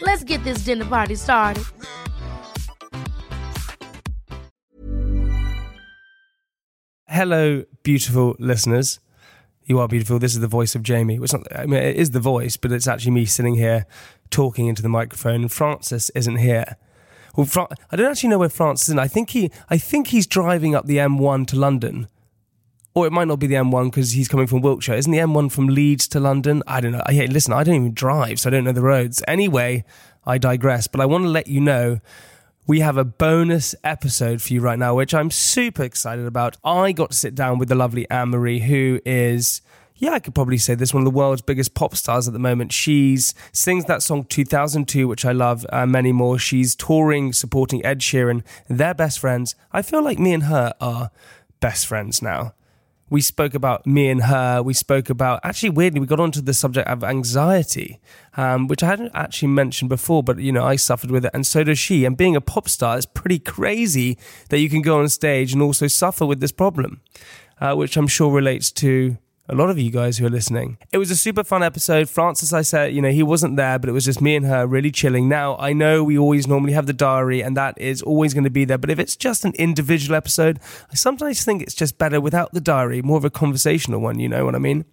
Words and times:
Let's 0.00 0.24
get 0.24 0.44
this 0.44 0.64
dinner 0.64 0.84
party 0.84 1.14
started. 1.14 1.64
Hello, 7.08 7.64
beautiful 7.82 8.36
listeners. 8.38 9.00
You 9.64 9.78
are 9.80 9.88
beautiful. 9.88 10.18
This 10.18 10.34
is 10.34 10.40
the 10.40 10.48
voice 10.48 10.74
of 10.74 10.82
Jamie. 10.82 11.18
It's 11.20 11.32
not, 11.32 11.46
I 11.56 11.66
mean, 11.66 11.82
it 11.82 11.96
is 11.96 12.10
the 12.10 12.20
voice, 12.20 12.56
but 12.56 12.72
it's 12.72 12.86
actually 12.86 13.12
me 13.12 13.24
sitting 13.24 13.54
here 13.54 13.86
talking 14.30 14.66
into 14.66 14.82
the 14.82 14.88
microphone, 14.88 15.48
Francis 15.48 16.10
isn't 16.10 16.36
here. 16.36 16.76
Well, 17.36 17.46
Fra- 17.46 17.68
I 17.90 17.96
don't 17.96 18.10
actually 18.10 18.30
know 18.30 18.38
where 18.38 18.48
Francis 18.48 18.88
is. 18.88 18.96
I 18.96 19.08
think 19.08 19.30
he, 19.30 19.50
I 19.68 19.78
think 19.78 20.08
he's 20.08 20.26
driving 20.26 20.74
up 20.74 20.86
the 20.86 20.98
M1 20.98 21.46
to 21.48 21.56
London, 21.56 22.08
or 22.96 23.06
it 23.06 23.12
might 23.12 23.28
not 23.28 23.38
be 23.38 23.46
the 23.46 23.54
M1 23.56 23.90
because 23.90 24.12
he's 24.12 24.26
coming 24.26 24.46
from 24.46 24.62
Wiltshire. 24.62 24.94
Isn't 24.94 25.12
the 25.12 25.18
M1 25.18 25.52
from 25.52 25.66
Leeds 25.66 26.08
to 26.08 26.18
London? 26.18 26.62
I 26.66 26.80
don't 26.80 26.92
know. 26.92 27.02
Listen, 27.10 27.52
I 27.52 27.62
don't 27.62 27.74
even 27.74 27.92
drive, 27.92 28.40
so 28.40 28.48
I 28.48 28.50
don't 28.50 28.64
know 28.64 28.72
the 28.72 28.80
roads. 28.80 29.22
Anyway, 29.28 29.84
I 30.24 30.38
digress. 30.38 30.86
But 30.86 31.02
I 31.02 31.04
want 31.04 31.24
to 31.24 31.28
let 31.28 31.46
you 31.46 31.60
know 31.60 32.00
we 32.66 32.80
have 32.80 32.96
a 32.96 33.04
bonus 33.04 33.74
episode 33.84 34.40
for 34.40 34.54
you 34.54 34.62
right 34.62 34.78
now, 34.78 34.94
which 34.94 35.12
I'm 35.12 35.30
super 35.30 35.82
excited 35.82 36.24
about. 36.24 36.56
I 36.64 36.92
got 36.92 37.10
to 37.10 37.16
sit 37.16 37.34
down 37.34 37.58
with 37.58 37.68
the 37.68 37.74
lovely 37.74 38.08
Anne 38.10 38.30
Marie, 38.30 38.60
who 38.60 38.98
is, 39.04 39.60
yeah, 39.96 40.12
I 40.12 40.18
could 40.18 40.34
probably 40.34 40.56
say 40.56 40.74
this, 40.74 40.94
one 40.94 41.02
of 41.02 41.12
the 41.12 41.16
world's 41.16 41.42
biggest 41.42 41.74
pop 41.74 41.94
stars 41.96 42.26
at 42.26 42.32
the 42.32 42.38
moment. 42.38 42.72
She's 42.72 43.34
sings 43.52 43.84
that 43.84 44.02
song 44.02 44.24
2002, 44.24 45.06
which 45.06 45.26
I 45.26 45.32
love, 45.32 45.66
uh, 45.70 45.84
many 45.84 46.12
more. 46.12 46.38
She's 46.38 46.74
touring, 46.74 47.34
supporting 47.34 47.84
Ed 47.84 47.98
Sheeran. 47.98 48.42
They're 48.70 48.94
best 48.94 49.18
friends. 49.18 49.54
I 49.70 49.82
feel 49.82 50.02
like 50.02 50.18
me 50.18 50.32
and 50.32 50.44
her 50.44 50.72
are 50.80 51.10
best 51.60 51.86
friends 51.86 52.22
now. 52.22 52.54
We 53.08 53.20
spoke 53.20 53.54
about 53.54 53.86
me 53.86 54.08
and 54.08 54.24
her. 54.24 54.62
We 54.62 54.74
spoke 54.74 55.10
about, 55.10 55.40
actually, 55.44 55.70
weirdly, 55.70 56.00
we 56.00 56.06
got 56.06 56.18
onto 56.18 56.40
the 56.40 56.52
subject 56.52 56.88
of 56.88 57.04
anxiety, 57.04 58.00
um, 58.36 58.66
which 58.66 58.82
I 58.82 58.86
hadn't 58.86 59.12
actually 59.14 59.48
mentioned 59.48 59.88
before, 59.88 60.22
but, 60.22 60.38
you 60.38 60.50
know, 60.50 60.64
I 60.64 60.76
suffered 60.76 61.10
with 61.10 61.24
it, 61.24 61.30
and 61.32 61.46
so 61.46 61.62
does 61.62 61.78
she. 61.78 62.04
And 62.04 62.16
being 62.16 62.34
a 62.34 62.40
pop 62.40 62.68
star 62.68 62.98
is 62.98 63.06
pretty 63.06 63.38
crazy 63.38 64.18
that 64.48 64.58
you 64.58 64.68
can 64.68 64.82
go 64.82 64.98
on 64.98 65.08
stage 65.08 65.52
and 65.52 65.62
also 65.62 65.86
suffer 65.86 66.26
with 66.26 66.40
this 66.40 66.52
problem, 66.52 67.00
uh, 67.60 67.74
which 67.74 67.96
I'm 67.96 68.08
sure 68.08 68.32
relates 68.32 68.72
to 68.72 69.18
a 69.48 69.54
lot 69.54 69.70
of 69.70 69.78
you 69.78 69.90
guys 69.90 70.18
who 70.18 70.26
are 70.26 70.30
listening. 70.30 70.78
It 70.92 70.98
was 70.98 71.10
a 71.10 71.16
super 71.16 71.44
fun 71.44 71.62
episode. 71.62 72.08
Francis, 72.08 72.52
I 72.52 72.62
said, 72.62 72.94
you 72.94 73.00
know, 73.00 73.10
he 73.10 73.22
wasn't 73.22 73.56
there, 73.56 73.78
but 73.78 73.88
it 73.88 73.92
was 73.92 74.04
just 74.04 74.20
me 74.20 74.36
and 74.36 74.46
her 74.46 74.66
really 74.66 74.90
chilling. 74.90 75.28
Now, 75.28 75.56
I 75.58 75.72
know 75.72 76.02
we 76.02 76.18
always 76.18 76.46
normally 76.46 76.72
have 76.72 76.86
the 76.86 76.92
diary, 76.92 77.42
and 77.42 77.56
that 77.56 77.80
is 77.80 78.02
always 78.02 78.34
going 78.34 78.44
to 78.44 78.50
be 78.50 78.64
there. 78.64 78.78
But 78.78 78.90
if 78.90 78.98
it's 78.98 79.16
just 79.16 79.44
an 79.44 79.52
individual 79.58 80.16
episode, 80.16 80.58
I 80.90 80.94
sometimes 80.94 81.44
think 81.44 81.62
it's 81.62 81.74
just 81.74 81.98
better 81.98 82.20
without 82.20 82.52
the 82.52 82.60
diary, 82.60 83.02
more 83.02 83.18
of 83.18 83.24
a 83.24 83.30
conversational 83.30 84.00
one, 84.00 84.18
you 84.18 84.28
know 84.28 84.44
what 84.44 84.54
I 84.54 84.58
mean? 84.58 84.84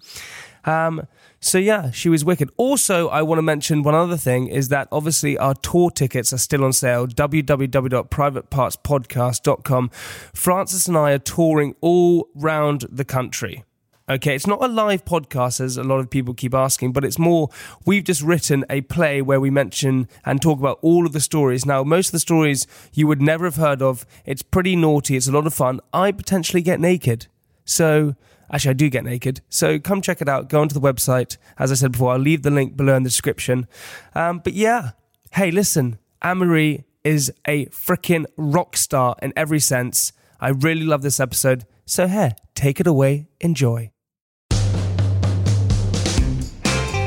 Um, 0.65 1.07
so 1.39 1.57
yeah, 1.57 1.91
she 1.91 2.07
was 2.07 2.23
wicked. 2.23 2.49
Also, 2.55 3.09
I 3.09 3.21
want 3.21 3.37
to 3.37 3.43
mention 3.43 3.83
one 3.83 3.95
other 3.95 4.15
thing 4.15 4.47
is 4.47 4.69
that 4.69 4.87
obviously 4.93 5.37
our 5.37 5.55
tour 5.55 5.91
tickets 5.91 6.31
are 6.31 6.37
still 6.37 6.63
on 6.63 6.71
sale. 6.71 7.05
www.privatepartspodcast.com. 7.05 9.89
Francis 10.33 10.87
and 10.87 10.97
I 10.97 11.11
are 11.11 11.19
touring 11.19 11.75
all 11.81 12.29
round 12.33 12.85
the 12.89 13.03
country. 13.03 13.65
Okay, 14.09 14.35
it's 14.35 14.45
not 14.45 14.61
a 14.61 14.67
live 14.67 15.05
podcast 15.05 15.61
as 15.61 15.77
a 15.77 15.83
lot 15.83 15.99
of 15.99 16.09
people 16.09 16.33
keep 16.33 16.53
asking, 16.53 16.91
but 16.91 17.05
it's 17.05 17.17
more 17.17 17.47
we've 17.85 18.03
just 18.03 18.21
written 18.21 18.65
a 18.69 18.81
play 18.81 19.21
where 19.21 19.39
we 19.39 19.49
mention 19.49 20.09
and 20.25 20.41
talk 20.41 20.59
about 20.59 20.77
all 20.81 21.05
of 21.05 21.13
the 21.13 21.21
stories. 21.21 21.65
Now, 21.65 21.85
most 21.85 22.07
of 22.07 22.11
the 22.11 22.19
stories 22.19 22.67
you 22.91 23.07
would 23.07 23.21
never 23.21 23.45
have 23.45 23.55
heard 23.55 23.81
of. 23.81 24.05
It's 24.25 24.41
pretty 24.41 24.75
naughty, 24.75 25.15
it's 25.15 25.29
a 25.29 25.31
lot 25.31 25.47
of 25.47 25.53
fun. 25.53 25.79
I 25.93 26.11
potentially 26.11 26.61
get 26.61 26.81
naked. 26.81 27.27
So, 27.63 28.15
actually, 28.51 28.71
I 28.71 28.73
do 28.73 28.89
get 28.89 29.05
naked. 29.05 29.39
So, 29.47 29.79
come 29.79 30.01
check 30.01 30.19
it 30.19 30.27
out. 30.27 30.49
Go 30.49 30.59
onto 30.59 30.77
the 30.77 30.81
website. 30.81 31.37
As 31.57 31.71
I 31.71 31.75
said 31.75 31.93
before, 31.93 32.11
I'll 32.11 32.19
leave 32.19 32.43
the 32.43 32.51
link 32.51 32.75
below 32.75 32.97
in 32.97 33.03
the 33.03 33.09
description. 33.09 33.67
Um, 34.13 34.39
but 34.39 34.51
yeah, 34.51 34.91
hey, 35.31 35.49
listen, 35.49 35.97
Anne 36.21 36.83
is 37.05 37.31
a 37.47 37.67
freaking 37.67 38.25
rock 38.35 38.75
star 38.75 39.15
in 39.21 39.31
every 39.37 39.61
sense. 39.61 40.11
I 40.41 40.49
really 40.49 40.83
love 40.83 41.03
this 41.03 41.21
episode. 41.21 41.65
So, 41.85 42.07
hey, 42.07 42.31
take 42.55 42.79
it 42.79 42.87
away. 42.87 43.27
Enjoy. 43.41 43.91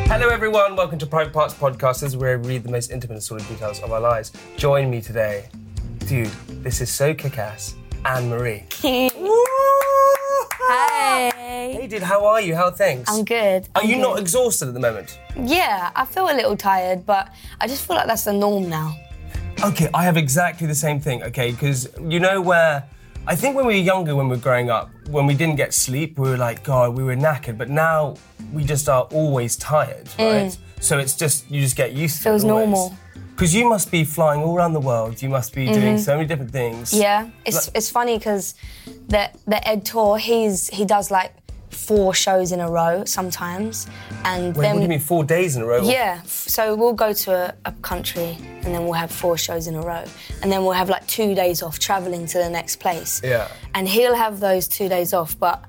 Hello, 0.09 0.29
everyone. 0.29 0.77
Welcome 0.77 0.99
to 0.99 1.07
Private 1.07 1.33
Parts 1.33 1.55
Podcast. 1.55 2.01
This 2.01 2.11
is 2.11 2.17
where 2.17 2.39
we 2.39 2.49
read 2.49 2.63
the 2.63 2.71
most 2.71 2.91
intimate 2.91 3.15
and 3.15 3.23
sordid 3.23 3.49
details 3.49 3.81
of 3.83 3.91
our 3.91 4.01
lives. 4.01 4.33
Join 4.57 4.91
me 4.91 5.01
today. 5.01 5.49
Dude, 6.01 6.31
this 6.63 6.81
is 6.81 6.91
so 6.91 7.15
kick 7.15 7.39
ass. 7.39 7.75
Anne 8.05 8.29
Marie. 8.29 8.65
Hey. 8.81 9.11
Hey, 10.69 11.87
dude, 11.89 12.03
how 12.03 12.27
are 12.27 12.41
you? 12.41 12.57
How 12.57 12.65
are 12.67 12.71
things? 12.73 13.05
I'm 13.09 13.25
good. 13.25 13.69
Are 13.77 13.83
I'm 13.83 13.89
you 13.89 13.97
good. 13.97 14.03
not 14.03 14.19
exhausted 14.19 14.67
at 14.69 14.75
the 14.75 14.81
moment? 14.81 15.21
Yeah, 15.41 15.93
I 15.95 16.05
feel 16.05 16.25
a 16.29 16.35
little 16.35 16.57
tired, 16.57 17.07
but 17.07 17.33
I 17.61 17.69
just 17.69 17.87
feel 17.87 17.95
like 17.95 18.07
that's 18.09 18.25
the 18.25 18.33
norm 18.33 18.69
now. 18.69 18.97
Okay, 19.63 19.89
I 19.95 20.03
have 20.05 20.17
exactly 20.17 20.67
the 20.67 20.75
same 20.75 20.99
thing, 21.01 21.23
okay? 21.23 21.53
Because 21.53 21.89
you 22.01 22.19
know 22.19 22.41
where. 22.41 22.85
I 23.29 23.35
think 23.35 23.57
when 23.57 23.67
we 23.67 23.75
were 23.75 23.81
younger, 23.81 24.15
when 24.15 24.29
we 24.29 24.37
were 24.37 24.43
growing 24.43 24.71
up, 24.71 24.91
when 25.09 25.27
we 25.27 25.35
didn't 25.35 25.57
get 25.57 25.75
sleep, 25.75 26.19
we 26.19 26.29
were 26.31 26.37
like, 26.37 26.63
God, 26.63 26.95
we 26.97 27.03
were 27.03 27.17
knackered. 27.17 27.59
But 27.59 27.69
now 27.69 28.15
we 28.53 28.63
just 28.65 28.89
are 28.89 29.03
always 29.13 29.57
tired, 29.57 30.09
right? 30.19 30.57
So 30.81 30.99
it's 30.99 31.17
just, 31.17 31.51
you 31.51 31.61
just 31.61 31.77
get 31.77 31.93
used 31.93 32.23
to 32.23 32.29
Mm. 32.29 32.33
Feels 32.33 32.45
it. 32.45 32.47
normal. 32.47 32.97
Because 33.35 33.55
you 33.55 33.69
must 33.69 33.91
be 33.91 34.05
flying 34.05 34.43
all 34.43 34.57
around 34.57 34.73
the 34.75 34.81
world. 34.81 35.21
You 35.21 35.29
must 35.29 35.55
be 35.55 35.67
doing 35.67 35.99
so 35.99 36.17
many 36.17 36.27
different 36.27 36.53
things. 36.53 36.91
Mm-hmm. 36.93 37.03
Yeah, 37.03 37.29
it's 37.45 37.71
it's 37.75 37.91
funny 37.91 38.17
because 38.17 38.55
the 39.09 39.29
the 39.47 39.61
Ed 39.69 39.85
tour, 39.85 40.17
he's 40.17 40.69
he 40.71 40.87
does 40.87 41.11
like 41.11 41.33
four 41.77 42.15
shows 42.15 42.53
in 42.53 42.61
a 42.61 42.71
row 42.71 43.05
sometimes, 43.05 43.87
and 44.25 44.57
Wait, 44.57 44.63
then 44.63 44.75
what 44.75 44.81
do 44.81 44.83
you 44.83 44.89
mean, 44.89 45.01
four 45.01 45.25
days 45.25 45.57
in 45.57 45.63
a 45.63 45.67
row? 45.67 45.83
yeah, 45.83 46.23
so 46.25 46.75
we'll 46.75 46.93
go 46.93 47.13
to 47.13 47.33
a, 47.33 47.55
a 47.65 47.73
country 47.83 48.37
and 48.65 48.75
then 48.75 48.83
we'll 48.85 48.93
have 48.95 49.11
four 49.13 49.39
shows 49.39 49.67
in 49.69 49.75
a 49.77 49.81
row, 49.81 50.05
and 50.43 50.51
then 50.51 50.63
we'll 50.63 50.73
have 50.73 50.89
like 50.89 51.07
two 51.07 51.35
days 51.35 51.63
off 51.63 51.79
traveling 51.79 52.27
to 52.27 52.39
the 52.39 52.51
next 52.51 52.77
place. 52.77 53.21
Yeah. 53.23 53.49
and 53.75 53.87
he'll 53.89 54.15
have 54.17 54.41
those 54.41 54.67
two 54.67 54.89
days 54.89 55.13
off, 55.13 55.39
but 55.39 55.65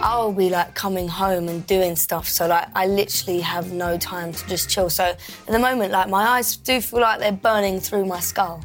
I'll 0.00 0.32
be 0.32 0.50
like 0.50 0.74
coming 0.74 1.08
home 1.08 1.48
and 1.48 1.66
doing 1.66 1.96
stuff. 1.96 2.28
So 2.28 2.46
like 2.46 2.68
I 2.74 2.86
literally 2.86 3.40
have 3.40 3.72
no 3.72 3.96
time 3.96 4.32
to 4.32 4.46
just 4.46 4.68
chill. 4.68 4.90
So 4.90 5.04
at 5.04 5.18
the 5.46 5.58
moment, 5.58 5.90
like 5.92 6.08
my 6.08 6.24
eyes 6.34 6.56
do 6.56 6.80
feel 6.80 7.00
like 7.00 7.18
they're 7.18 7.32
burning 7.32 7.80
through 7.80 8.04
my 8.04 8.20
skull. 8.20 8.62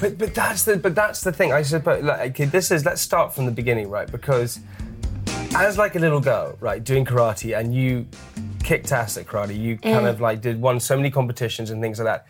But, 0.00 0.18
but 0.18 0.34
that's 0.34 0.64
the 0.64 0.76
but 0.76 0.94
that's 0.94 1.20
the 1.22 1.32
thing. 1.32 1.52
I 1.52 1.62
suppose 1.62 2.02
like 2.02 2.30
okay, 2.30 2.44
this 2.46 2.70
is 2.70 2.84
let's 2.84 3.00
start 3.00 3.32
from 3.34 3.46
the 3.46 3.52
beginning, 3.52 3.88
right? 3.88 4.10
Because 4.10 4.58
as 5.54 5.78
like 5.78 5.96
a 5.96 5.98
little 5.98 6.20
girl, 6.20 6.56
right, 6.60 6.82
doing 6.82 7.04
karate, 7.04 7.58
and 7.58 7.74
you 7.74 8.06
kicked 8.62 8.92
ass 8.92 9.16
at 9.16 9.26
karate. 9.26 9.58
You 9.58 9.78
kind 9.78 10.06
of 10.06 10.20
like 10.20 10.40
did 10.40 10.60
won 10.60 10.80
so 10.80 10.96
many 10.96 11.10
competitions 11.10 11.70
and 11.70 11.82
things 11.82 11.98
like 11.98 12.06
that. 12.06 12.26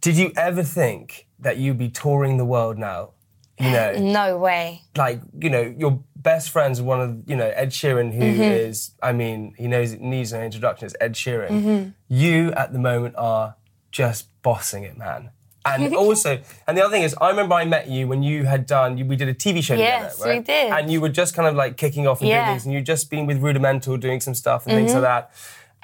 Did 0.00 0.16
you 0.16 0.32
ever 0.36 0.62
think 0.62 1.26
that 1.38 1.56
you'd 1.58 1.78
be 1.78 1.88
touring 1.88 2.36
the 2.36 2.44
world 2.44 2.78
now 2.78 3.10
you 3.58 3.70
know, 3.70 3.92
No 3.98 4.38
way. 4.38 4.82
like 4.96 5.20
you 5.38 5.50
know 5.50 5.74
your 5.76 6.02
best 6.16 6.50
friends 6.50 6.80
one 6.80 7.00
of 7.00 7.28
you 7.28 7.36
know 7.36 7.48
Ed 7.54 7.70
Sheeran 7.70 8.12
who 8.12 8.22
is 8.22 8.90
Mm-hmm. 8.90 9.06
I 9.08 9.12
mean 9.12 9.54
he 9.58 9.68
knows 9.68 9.92
needs 9.94 10.32
no 10.32 10.40
introduction 10.40 10.86
it's 10.86 10.96
Ed 11.00 11.14
Sheeran 11.14 11.94
you 12.08 12.52
at 12.52 12.72
the 12.72 12.78
moment 12.78 13.14
are 13.16 13.56
just 13.90 14.28
bossing 14.42 14.84
it 14.84 14.96
man 14.96 15.30
and 15.64 15.94
also 15.94 16.40
and 16.66 16.76
the 16.76 16.82
other 16.84 16.92
thing 16.92 17.02
is 17.04 17.14
I 17.20 17.28
remember 17.30 17.54
I 17.54 17.64
met 17.64 17.88
you 17.88 18.08
when 18.08 18.22
you 18.22 18.44
had 18.44 18.66
done 18.66 18.96
we 19.08 19.16
did 19.16 19.28
a 19.28 19.34
TV 19.34 19.62
show 19.62 19.74
Yes, 19.74 20.14
together 20.16 20.30
right 20.30 20.38
we 20.40 20.44
did. 20.44 20.72
and 20.72 20.90
you 20.90 21.00
were 21.00 21.08
just 21.08 21.34
kind 21.34 21.48
of 21.48 21.54
like 21.54 21.76
kicking 21.76 22.06
off 22.06 22.20
and 22.20 22.28
Yeah. 22.28 22.42
Mm-hmm. 22.42 22.50
things 22.52 22.64
and 22.66 22.74
you'd 22.74 22.86
just 22.86 23.10
been 23.10 23.26
with 23.26 23.38
Rudimental 23.38 23.96
doing 23.96 24.20
some 24.20 24.34
stuff 24.34 24.66
and 24.66 24.74
things 24.74 24.92
like 24.92 25.02
that 25.02 25.30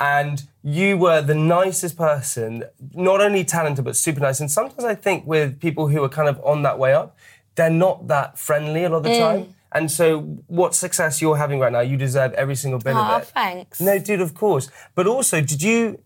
and 0.01 0.45
you 0.63 0.97
were 0.97 1.21
the 1.23 1.35
nicest 1.35 1.97
person, 1.97 2.65
not 2.95 3.21
only 3.21 3.43
talented 3.45 3.85
but 3.85 3.97
super 3.97 4.21
nice. 4.21 4.39
And 4.39 4.49
sometimes 4.49 4.85
I 4.85 4.95
think 4.95 5.27
with 5.27 5.59
people 5.61 5.89
who 5.89 6.05
are 6.05 6.09
kind 6.09 6.29
of 6.29 6.41
on 6.45 6.63
that 6.63 6.79
way 6.79 6.93
up, 6.95 7.17
they're 7.57 7.69
not 7.71 8.07
that 8.07 8.39
friendly 8.39 8.85
a 8.85 8.89
lot 8.91 8.99
of 8.99 9.03
the 9.03 9.09
Mm. 9.11 9.19
time. 9.19 9.55
And 9.73 9.91
so, 9.91 10.21
what 10.47 10.75
success 10.77 11.21
you're 11.21 11.37
having 11.37 11.59
right 11.59 11.73
now, 11.73 11.81
you 11.81 11.97
deserve 11.97 12.33
every 12.35 12.55
single 12.55 12.79
bit 12.81 12.95
Oh, 12.95 13.01
of 13.01 13.23
it. 13.23 13.29
thanks. 13.35 13.81
No, 13.81 13.99
dude, 13.99 14.21
of 14.21 14.35
course. 14.35 14.71
But 14.95 15.07
also, 15.09 15.41
did 15.41 15.63
you? 15.63 15.99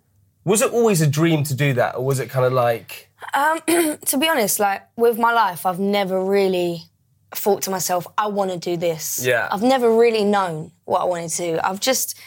Was 0.45 0.63
it 0.63 0.73
always 0.73 1.01
a 1.03 1.07
dream 1.07 1.45
to 1.45 1.55
do 1.55 1.73
that, 1.75 1.95
or 1.97 2.05
was 2.05 2.19
it 2.19 2.29
kind 2.31 2.45
of 2.47 2.53
like? 2.53 3.11
Um, 3.35 3.61
to 4.07 4.19
be 4.19 4.29
honest, 4.29 4.59
like 4.61 4.83
with 4.97 5.19
my 5.19 5.33
life, 5.33 5.65
I've 5.67 5.79
never 5.79 6.23
really 6.25 6.85
thought 7.35 7.63
to 7.63 7.71
myself, 7.71 8.07
I 8.19 8.27
want 8.29 8.51
to 8.51 8.59
do 8.59 8.77
this. 8.77 9.25
Yeah. 9.25 9.49
I've 9.51 9.63
never 9.63 9.95
really 9.97 10.25
known 10.25 10.73
what 10.85 11.01
I 11.01 11.05
wanted 11.05 11.31
to 11.31 11.37
do. 11.55 11.61
I've 11.65 11.81
just 11.81 12.19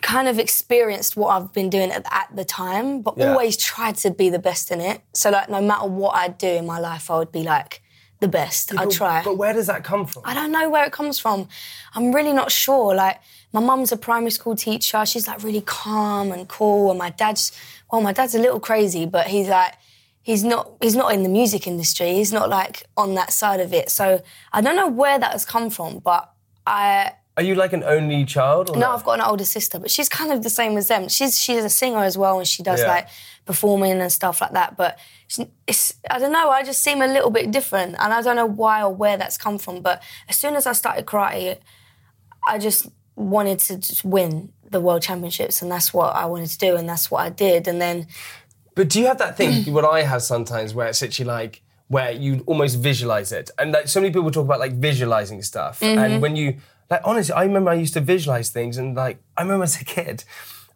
kind 0.00 0.28
of 0.28 0.38
experienced 0.38 1.16
what 1.16 1.28
I've 1.28 1.52
been 1.52 1.68
doing 1.68 1.90
at, 1.90 2.06
at 2.10 2.28
the 2.34 2.44
time, 2.44 3.02
but 3.02 3.18
Yeah. 3.18 3.30
always 3.30 3.56
tried 3.56 3.96
to 3.96 4.10
be 4.10 4.30
the 4.30 4.38
best 4.38 4.70
in 4.70 4.80
it. 4.80 5.02
So, 5.14 5.30
like, 5.30 5.48
no 5.50 5.60
matter 5.60 5.86
what 5.86 6.14
I'd 6.16 6.38
do 6.38 6.48
in 6.48 6.64
my 6.66 6.78
life, 6.78 7.10
I 7.10 7.18
would 7.18 7.32
be 7.32 7.42
like 7.42 7.81
the 8.22 8.28
best. 8.28 8.72
I 8.72 8.84
But- 8.86 8.92
try. 8.94 9.22
But 9.22 9.36
where 9.36 9.52
does 9.52 9.66
that 9.66 9.84
come 9.84 10.06
from? 10.06 10.22
I 10.24 10.32
don't 10.32 10.50
know 10.50 10.70
where 10.70 10.84
it 10.86 10.92
comes 10.92 11.18
from. 11.18 11.48
I'm 11.94 12.12
really 12.14 12.32
not 12.32 12.50
sure. 12.50 12.94
Like, 12.94 13.20
my 13.52 13.60
mum's 13.60 13.92
a 13.92 13.98
primary 13.98 14.30
school 14.30 14.56
teacher. 14.56 15.04
She's 15.04 15.26
like 15.26 15.42
really 15.44 15.60
calm 15.60 16.32
and 16.32 16.48
cool. 16.48 16.88
And 16.90 16.98
my 16.98 17.10
dad's, 17.10 17.52
well, 17.90 18.00
my 18.00 18.12
dad's 18.12 18.34
a 18.34 18.38
little 18.38 18.60
crazy, 18.60 19.04
but 19.04 19.26
he's 19.26 19.48
like, 19.48 19.74
he's 20.22 20.42
not, 20.42 20.70
he's 20.80 20.96
not 20.96 21.12
in 21.12 21.22
the 21.22 21.28
music 21.28 21.66
industry. 21.66 22.14
He's 22.14 22.32
not 22.32 22.48
like 22.48 22.84
on 22.96 23.14
that 23.16 23.30
side 23.32 23.60
of 23.60 23.74
it. 23.74 23.90
So 23.90 24.22
I 24.52 24.60
don't 24.62 24.76
know 24.76 24.88
where 24.88 25.18
that 25.18 25.32
has 25.32 25.44
come 25.44 25.68
from, 25.68 25.98
but 25.98 26.30
I, 26.66 27.12
Are 27.36 27.42
you 27.42 27.54
like 27.54 27.72
an 27.72 27.82
only 27.82 28.24
child? 28.26 28.68
Or 28.70 28.74
no, 28.74 28.80
not? 28.80 28.98
I've 28.98 29.04
got 29.04 29.18
an 29.20 29.24
older 29.24 29.44
sister, 29.44 29.78
but 29.78 29.90
she's 29.90 30.08
kind 30.08 30.32
of 30.32 30.42
the 30.42 30.50
same 30.50 30.76
as 30.76 30.88
them. 30.88 31.08
She's 31.08 31.40
she's 31.40 31.64
a 31.64 31.70
singer 31.70 32.04
as 32.04 32.18
well, 32.18 32.38
and 32.38 32.46
she 32.46 32.62
does 32.62 32.80
Yeah. 32.80 32.88
like 32.88 33.08
performing 33.46 34.00
and 34.00 34.12
stuff 34.12 34.40
like 34.40 34.52
that. 34.52 34.76
But 34.76 34.98
it's 35.66 35.94
I 36.10 36.18
don't 36.18 36.32
know. 36.32 36.50
I 36.50 36.62
just 36.62 36.82
seem 36.82 37.00
a 37.00 37.06
little 37.06 37.30
bit 37.30 37.50
different, 37.50 37.96
and 37.98 38.12
I 38.12 38.20
don't 38.20 38.36
know 38.36 38.46
why 38.46 38.82
or 38.82 38.94
where 38.94 39.16
that's 39.16 39.38
come 39.38 39.58
from. 39.58 39.80
But 39.80 40.02
as 40.28 40.36
soon 40.36 40.56
as 40.56 40.66
I 40.66 40.72
started 40.72 41.06
karate, 41.06 41.58
I 42.46 42.58
just 42.58 42.86
wanted 43.16 43.58
to 43.60 43.78
just 43.78 44.04
win 44.04 44.52
the 44.70 44.80
world 44.80 45.02
championships, 45.02 45.62
and 45.62 45.70
that's 45.70 45.92
what 45.94 46.14
I 46.14 46.26
wanted 46.26 46.48
to 46.50 46.58
do, 46.58 46.76
and 46.76 46.86
that's 46.88 47.10
what 47.10 47.20
I 47.24 47.30
did. 47.30 47.66
And 47.66 47.80
then 47.80 48.06
But 48.74 48.88
do 48.88 49.00
you 49.00 49.06
have 49.06 49.18
that 49.18 49.36
thing, 49.36 49.72
what 49.72 49.84
I 49.84 50.02
have 50.02 50.22
sometimes, 50.22 50.74
where 50.74 50.86
it's 50.88 51.02
actually 51.02 51.26
like, 51.26 51.62
where 51.88 52.10
you 52.10 52.42
almost 52.46 52.78
visualize 52.78 53.32
it? 53.32 53.50
And 53.58 53.72
like 53.72 53.88
so 53.88 54.00
many 54.00 54.12
people 54.12 54.30
talk 54.30 54.44
about 54.46 54.60
like 54.60 54.72
visualizing 54.72 55.42
stuff. 55.42 55.80
Mm-hmm. 55.80 55.98
And 55.98 56.22
when 56.22 56.36
you, 56.36 56.56
like, 56.92 57.00
honestly, 57.04 57.32
I 57.32 57.44
remember 57.44 57.70
I 57.70 57.74
used 57.74 57.94
to 57.94 58.02
visualize 58.02 58.50
things 58.50 58.76
and 58.76 58.94
like, 58.94 59.18
I 59.34 59.40
remember 59.40 59.64
as 59.64 59.80
a 59.80 59.84
kid, 59.84 60.24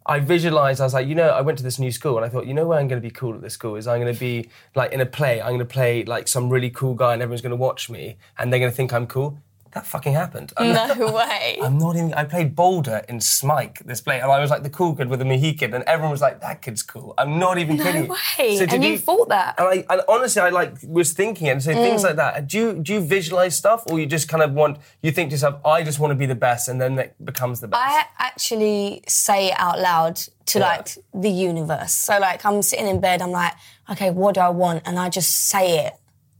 I 0.03 0.17
visualized, 0.19 0.81
I 0.81 0.85
was 0.85 0.95
like, 0.95 1.05
you 1.05 1.13
know, 1.13 1.29
I 1.29 1.41
went 1.41 1.59
to 1.59 1.63
this 1.63 1.77
new 1.77 1.91
school 1.91 2.17
and 2.17 2.25
I 2.25 2.29
thought, 2.29 2.47
you 2.47 2.55
know 2.55 2.65
where 2.65 2.79
I'm 2.79 2.87
going 2.87 2.99
to 2.99 3.07
be 3.07 3.13
cool 3.13 3.35
at 3.35 3.41
this 3.41 3.53
school 3.53 3.75
is 3.75 3.87
I'm 3.87 4.01
going 4.01 4.11
to 4.11 4.19
be 4.19 4.49
like 4.73 4.91
in 4.93 4.99
a 4.99 5.05
play, 5.05 5.39
I'm 5.39 5.49
going 5.49 5.59
to 5.59 5.65
play 5.65 6.03
like 6.05 6.27
some 6.27 6.49
really 6.49 6.71
cool 6.71 6.95
guy 6.95 7.13
and 7.13 7.21
everyone's 7.21 7.43
going 7.43 7.51
to 7.51 7.55
watch 7.55 7.87
me 7.87 8.17
and 8.35 8.51
they're 8.51 8.59
going 8.59 8.71
to 8.71 8.75
think 8.75 8.93
I'm 8.93 9.05
cool. 9.05 9.37
That 9.73 9.85
fucking 9.85 10.13
happened. 10.13 10.53
I'm 10.57 10.71
not- 10.73 10.97
no 10.97 11.11
way. 11.11 11.59
I'm 11.63 11.77
not 11.77 11.95
even. 11.95 12.13
I 12.13 12.23
played 12.23 12.55
Boulder 12.55 13.03
in 13.09 13.19
Smike, 13.21 13.79
this 13.85 14.01
play, 14.01 14.19
and 14.19 14.31
I 14.31 14.39
was 14.39 14.49
like 14.49 14.63
the 14.63 14.69
cool 14.69 14.95
kid 14.95 15.09
with 15.09 15.19
the 15.19 15.25
Mohican, 15.25 15.73
and 15.73 15.83
everyone 15.85 16.11
was 16.11 16.21
like, 16.21 16.41
"That 16.41 16.61
kid's 16.61 16.81
cool." 16.83 17.13
I'm 17.17 17.37
not 17.39 17.57
even 17.57 17.77
No 17.77 17.83
kidding. 17.83 18.07
way. 18.07 18.57
did 18.57 18.73
And 18.73 18.83
you 18.83 18.97
thought 18.97 19.29
that? 19.29 19.55
And 19.59 19.67
I, 19.67 19.85
and 19.89 20.01
honestly, 20.07 20.41
I 20.41 20.49
like 20.49 20.77
was 20.87 21.13
thinking 21.13 21.49
and 21.49 21.61
so 21.61 21.73
things 21.73 22.01
Mm. 22.01 22.05
like 22.05 22.15
that. 22.15 22.47
Do 22.47 22.57
you 22.57 22.73
do 22.85 22.93
you 22.93 23.01
visualize 23.01 23.55
stuff, 23.55 23.83
or 23.91 23.99
you 23.99 24.05
just 24.05 24.27
kind 24.29 24.41
of 24.43 24.53
want? 24.53 24.77
You 25.01 25.11
think 25.11 25.29
to 25.29 25.33
yourself, 25.35 25.55
"I 25.65 25.83
just 25.83 25.99
want 25.99 26.11
to 26.11 26.15
be 26.15 26.25
the 26.25 26.35
best," 26.35 26.67
and 26.69 26.79
then 26.81 26.97
it 26.99 27.15
becomes 27.23 27.59
the 27.59 27.67
best. 27.67 27.81
I 27.83 28.05
actually 28.19 29.03
say 29.07 29.47
it 29.49 29.55
out 29.57 29.79
loud 29.79 30.15
to 30.47 30.59
Yeah. 30.59 30.67
like 30.67 30.87
the 31.13 31.29
universe. 31.29 31.93
So 31.93 32.17
like 32.19 32.45
I'm 32.45 32.61
sitting 32.61 32.87
in 32.87 32.99
bed, 33.01 33.21
I'm 33.21 33.31
like, 33.31 33.53
okay, 33.91 34.09
what 34.11 34.35
do 34.35 34.41
I 34.41 34.49
want? 34.49 34.83
And 34.85 34.97
I 34.97 35.09
just 35.09 35.31
say 35.49 35.85
it, 35.85 35.93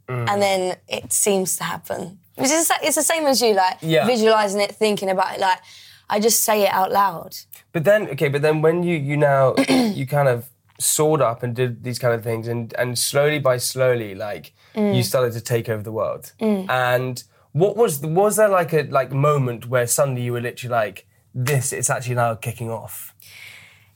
Mm. 0.07 0.29
and 0.29 0.41
then 0.41 0.77
it 0.87 1.11
seems 1.11 1.57
to 1.57 1.63
happen. 1.65 2.19
It's, 2.37 2.49
just, 2.51 2.71
it's 2.83 2.95
the 2.95 3.03
same 3.03 3.25
as 3.25 3.41
you, 3.41 3.53
like 3.53 3.77
Yeah. 3.81 4.05
visualizing 4.05 4.61
it, 4.61 4.71
thinking 4.75 5.09
about 5.09 5.35
it. 5.35 5.39
Like 5.41 5.59
I 6.09 6.19
just 6.19 6.43
say 6.43 6.63
it 6.63 6.71
out 6.71 6.91
loud. 6.91 7.35
But 7.73 7.83
then, 7.83 8.07
okay, 8.09 8.29
but 8.29 8.41
then 8.41 8.61
when 8.61 8.83
you 8.83 8.95
you 8.95 9.17
now 9.17 9.55
you 9.69 10.05
kind 10.07 10.27
of 10.29 10.45
soared 10.79 11.21
up 11.21 11.43
and 11.43 11.55
did 11.55 11.83
these 11.83 11.99
kind 11.99 12.13
of 12.13 12.23
things, 12.23 12.47
and 12.47 12.73
and 12.77 12.97
slowly 12.97 13.39
by 13.39 13.57
slowly, 13.57 14.15
like 14.15 14.53
Mm. 14.75 14.95
you 14.95 15.01
started 15.01 15.33
to 15.33 15.41
take 15.41 15.67
over 15.69 15.81
the 15.81 15.91
world. 15.91 16.33
And 16.39 17.23
what 17.53 17.75
was 17.75 17.99
was 18.01 18.35
there 18.35 18.47
like 18.49 18.73
a 18.73 18.83
like 18.83 19.11
moment 19.11 19.65
where 19.67 19.87
suddenly 19.87 20.21
you 20.21 20.33
were 20.33 20.41
literally 20.41 20.71
like, 20.85 21.07
this 21.33 21.73
it's 21.73 21.89
actually 21.89 22.15
now 22.15 22.35
kicking 22.35 22.69
off? 22.69 23.13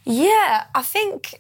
Yeah, 0.04 0.64
I 0.74 0.82
think 0.82 1.40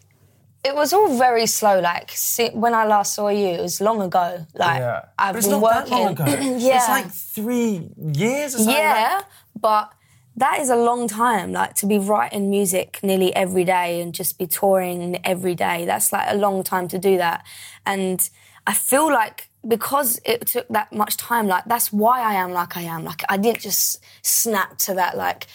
it 0.63 0.75
was 0.75 0.94
all 0.94 1.18
very 1.18 1.46
slow. 1.48 1.80
Like 1.80 2.12
see, 2.12 2.50
when 2.50 2.74
I 2.74 2.86
last 2.86 3.13
saw 3.13 3.30
you, 3.30 3.48
it 3.48 3.62
was 3.62 3.81
long 3.81 4.02
ago. 4.02 4.46
Like 4.54 4.80
yeah, 4.80 5.06
I've 5.18 5.34
but 5.34 5.38
it's 5.40 5.48
been 5.48 5.62
not 5.62 5.90
working. 5.90 6.16
that 6.16 6.28
long 6.28 6.30
ago. 6.50 6.58
yeah, 6.58 6.75
it's 6.78 6.88
like 6.90 7.12
three 7.12 7.90
years 8.13 8.56
or 8.56 8.60
something. 8.60 8.75
Yeah, 8.75 9.13
like- 9.18 9.25
but 9.60 9.94
that 10.38 10.60
is 10.62 10.69
a 10.69 10.75
long 10.75 11.08
time. 11.08 11.52
Like 11.52 11.74
to 11.75 11.86
be 11.86 11.98
writing 11.98 12.50
music 12.50 13.00
nearly 13.04 13.36
every 13.36 13.63
day 13.63 14.02
and 14.02 14.13
just 14.13 14.38
be 14.38 14.48
touring 14.48 15.19
every 15.25 15.56
day. 15.56 15.86
That's 15.86 16.13
like 16.13 16.28
a 16.30 16.36
long 16.38 16.63
time 16.63 16.88
to 16.90 16.98
do 17.00 17.18
that. 17.18 17.46
And 17.86 18.28
I 18.68 18.74
feel 18.74 19.12
like 19.12 19.50
because 19.68 20.19
it 20.25 20.48
took 20.48 20.68
that 20.69 20.94
much 20.94 21.18
time, 21.18 21.48
like 21.48 21.66
that's 21.66 21.92
why 21.92 22.22
I 22.22 22.36
am 22.36 22.52
like 22.54 22.78
I 22.78 22.81
am. 22.84 23.04
Like 23.04 23.24
I 23.30 23.38
didn't 23.38 23.62
just 23.62 24.00
snap 24.22 24.78
to 24.80 24.94
that 24.94 25.18
like 25.18 25.48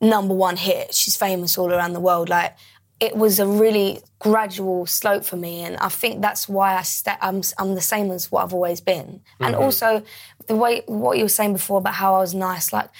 number 0.00 0.34
one 0.34 0.56
hit. 0.56 0.94
She's 0.94 1.16
famous 1.16 1.56
all 1.56 1.72
around 1.72 1.92
the 1.92 2.00
world. 2.00 2.28
Like 2.28 2.54
it 3.00 3.16
was 3.16 3.38
a 3.38 3.46
really 3.46 4.00
gradual 4.18 4.86
slope 4.86 5.24
for 5.24 5.36
me, 5.36 5.62
and 5.62 5.76
I 5.76 5.88
think 5.88 6.20
that's 6.20 6.48
why 6.48 6.76
I 6.76 6.82
sta- 6.82 7.18
I'm 7.20 7.42
I'm 7.58 7.74
the 7.74 7.80
same 7.80 8.10
as 8.10 8.30
what 8.32 8.44
I've 8.44 8.54
always 8.54 8.80
been. 8.80 9.20
And 9.40 9.54
mm-hmm. 9.54 9.62
also 9.62 10.02
the 10.46 10.56
way 10.56 10.82
what 10.86 11.16
you 11.16 11.24
were 11.24 11.28
saying 11.28 11.52
before 11.52 11.78
about 11.78 11.94
how 11.94 12.14
I 12.16 12.18
was 12.18 12.34
nice, 12.34 12.72
like 12.72 12.90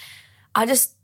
I 0.55 0.65
just. 0.65 0.95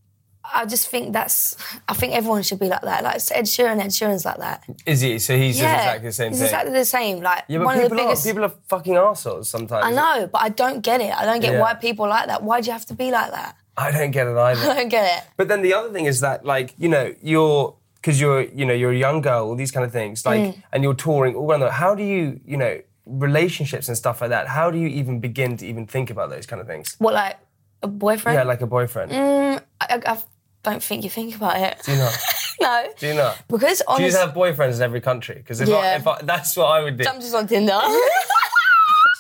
I 0.54 0.64
just 0.68 0.90
think 0.90 1.12
that's. 1.12 1.58
I 1.88 1.96
think 1.96 2.14
everyone 2.14 2.44
should 2.44 2.60
be 2.60 2.68
like 2.68 2.84
that. 2.84 3.04
Like 3.04 3.16
it's 3.16 3.32
Ed 3.32 3.46
Sheeran, 3.46 3.84
Ed 3.84 3.88
Sheeran's 3.88 4.26
like 4.26 4.38
that. 4.38 4.64
Is 4.86 5.02
he? 5.02 5.18
So 5.18 5.36
he's 5.36 5.60
yeah, 5.60 5.74
just 5.74 5.84
exactly 5.84 6.08
the 6.08 6.14
same 6.14 6.30
he's 6.30 6.38
thing. 6.38 6.46
exactly 6.46 6.74
the 6.74 6.86
same. 6.86 7.20
Like 7.22 7.46
yeah, 7.48 7.58
but 7.58 7.66
one 7.66 7.76
of 7.78 7.82
people 7.82 7.98
the 7.98 8.04
biggest. 8.04 8.26
are 8.26 8.30
people 8.30 8.46
are 8.46 8.54
fucking 8.68 8.96
assholes 8.96 9.50
sometimes. 9.50 9.84
I 9.84 9.90
know, 9.90 10.28
but 10.28 10.44
I 10.44 10.50
don't 10.50 10.82
get 10.82 11.02
it. 11.02 11.12
I 11.18 11.26
don't 11.26 11.40
get 11.40 11.54
Yeah. 11.54 11.62
why 11.62 11.74
people 11.74 12.08
like 12.08 12.28
that. 12.28 12.44
Why 12.44 12.62
do 12.62 12.68
you 12.68 12.74
have 12.74 12.86
to 12.86 12.94
be 12.94 13.10
like 13.10 13.32
that? 13.32 13.56
I 13.76 13.90
don't 13.90 14.12
get 14.12 14.28
it 14.28 14.38
either. 14.38 14.62
I 14.72 14.76
don't 14.76 14.90
get 14.90 15.18
it. 15.18 15.30
But 15.36 15.48
then 15.48 15.64
the 15.64 15.74
other 15.74 15.92
thing 15.92 16.06
is 16.06 16.20
that, 16.20 16.46
like, 16.46 16.76
you 16.78 16.90
know, 16.90 17.16
you're 17.24 17.76
because 18.06 18.22
you're, 18.22 18.44
you 18.44 18.66
know, 18.66 18.74
you're 18.74 18.92
a 18.92 18.96
young 19.08 19.20
girl, 19.20 19.48
all 19.48 19.56
these 19.56 19.72
kind 19.72 19.84
of 19.84 19.92
things, 19.92 20.28
like, 20.28 20.40
Mm. 20.40 20.64
and 20.72 20.84
you're 20.84 20.94
touring 20.94 21.34
all 21.36 21.50
around 21.50 21.62
the. 21.62 21.72
How 21.72 21.96
do 21.96 22.04
you, 22.04 22.40
you 22.46 22.56
know, 22.56 22.80
relationships 23.08 23.88
and 23.88 23.98
stuff 23.98 24.22
like 24.22 24.30
that? 24.30 24.48
How 24.48 24.70
do 24.70 24.78
you 24.78 24.88
even 24.88 25.20
begin 25.20 25.58
to 25.58 25.66
even 25.66 25.88
think 25.88 26.12
about 26.12 26.30
those 26.30 26.46
kind 26.46 26.62
of 26.62 26.68
things? 26.68 26.96
What 27.00 27.16
like 27.16 27.38
a 27.82 27.88
boyfriend? 27.88 28.36
Yeah, 28.38 28.44
like 28.44 28.62
a 28.62 28.68
boyfriend. 28.68 29.12
I, 29.12 29.60
I 29.82 30.18
don't 30.62 30.84
think 30.84 31.04
you 31.04 31.10
think 31.10 31.36
about 31.36 31.58
it. 31.58 31.82
Do 31.84 31.94
you 31.94 31.98
not? 31.98 32.16
no. 32.62 32.88
Do 33.00 33.08
you 33.08 33.14
not? 33.16 33.42
Because 33.48 33.82
Do 33.98 34.04
you 34.04 34.12
have 34.12 34.36
boyfriends 34.36 34.76
in 34.76 34.84
every 34.84 35.02
country? 35.02 35.38
Because 35.38 35.60
if, 35.62 35.70
I, 35.70 35.96
if 35.96 36.06
I, 36.06 36.22
that's 36.32 36.56
what 36.56 36.68
I 36.68 36.82
would 36.84 36.98
do. 36.98 37.06
I'm 37.10 37.20
just 37.20 37.34
on 37.34 37.48
Tinder. 37.48 37.82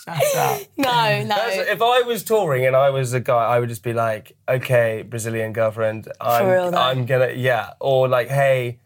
no, 0.78 1.24
no. 1.24 1.26
That's- 1.28 1.68
if 1.68 1.82
I 1.82 2.02
was 2.02 2.24
touring 2.24 2.66
and 2.66 2.76
I 2.76 2.90
was 2.92 3.14
a 3.14 3.20
guy, 3.20 3.46
I 3.46 3.60
would 3.60 3.70
just 3.70 3.84
be 3.84 3.94
like, 3.94 4.36
okay, 4.48 5.02
Brazilian 5.02 5.52
girlfriend, 5.54 6.08
I'm, 6.22 6.48
real, 6.48 6.72
though. 6.72 6.78
I'm 6.78 7.06
gonna, 7.06 7.32
yeah. 7.32 7.72
Or 7.80 8.08
like, 8.08 8.28
hey, 8.28 8.80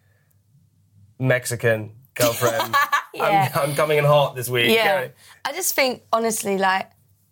Mexican 1.20 1.92
girlfriend, 2.16 2.76
Yeah. 3.14 3.52
I'm, 3.56 3.72
I'm 3.72 3.76
coming 3.76 3.98
in 3.98 4.06
hot 4.06 4.36
this 4.36 4.50
week. 4.50 4.74
yeah. 4.74 5.08
I 5.44 5.52
just 5.54 5.74
think 5.76 6.04
honestly, 6.14 6.58
like. 6.58 6.90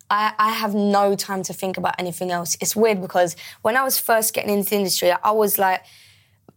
I, 0.09 0.31
I 0.39 0.51
have 0.53 0.73
no 0.73 1.17
time 1.17 1.43
to 1.43 1.53
think 1.53 1.75
about 1.75 1.95
anything 1.99 2.31
else. 2.31 2.55
It's 2.61 2.77
weird 2.77 3.01
because 3.01 3.35
when 3.61 3.75
I 3.75 3.83
was 3.83 3.99
first 3.99 4.33
getting 4.33 4.53
into 4.53 4.69
the 4.69 4.77
industry, 4.77 5.11
I 5.11 5.31
was 5.31 5.59
like 5.59 5.83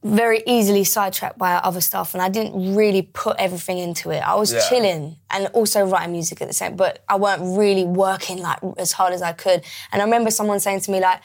very 0.03 0.43
easily 0.47 0.83
sidetracked 0.83 1.37
by 1.39 1.53
other 1.55 1.81
stuff 1.83 2.15
and 2.15 2.23
I 2.23 2.31
didn't 2.31 2.75
really 2.75 3.03
put 3.03 3.37
everything 3.39 3.79
into 3.79 4.11
it. 4.11 4.21
I 4.27 4.35
was 4.35 4.51
Yeah. 4.53 4.61
chilling 4.69 5.17
and 5.31 5.49
also 5.49 5.85
writing 5.85 6.13
music 6.13 6.41
at 6.41 6.49
the 6.49 6.55
same 6.55 6.75
but 6.77 7.05
I 7.09 7.17
weren't 7.17 7.59
really 7.59 7.85
working 7.85 8.39
like 8.41 8.59
as 8.79 8.93
hard 8.93 9.13
as 9.13 9.21
I 9.21 9.33
could. 9.33 9.63
And 9.93 10.01
I 10.01 10.05
remember 10.05 10.31
someone 10.31 10.59
saying 10.59 10.81
to 10.81 10.91
me 10.91 11.01
like, 11.01 11.21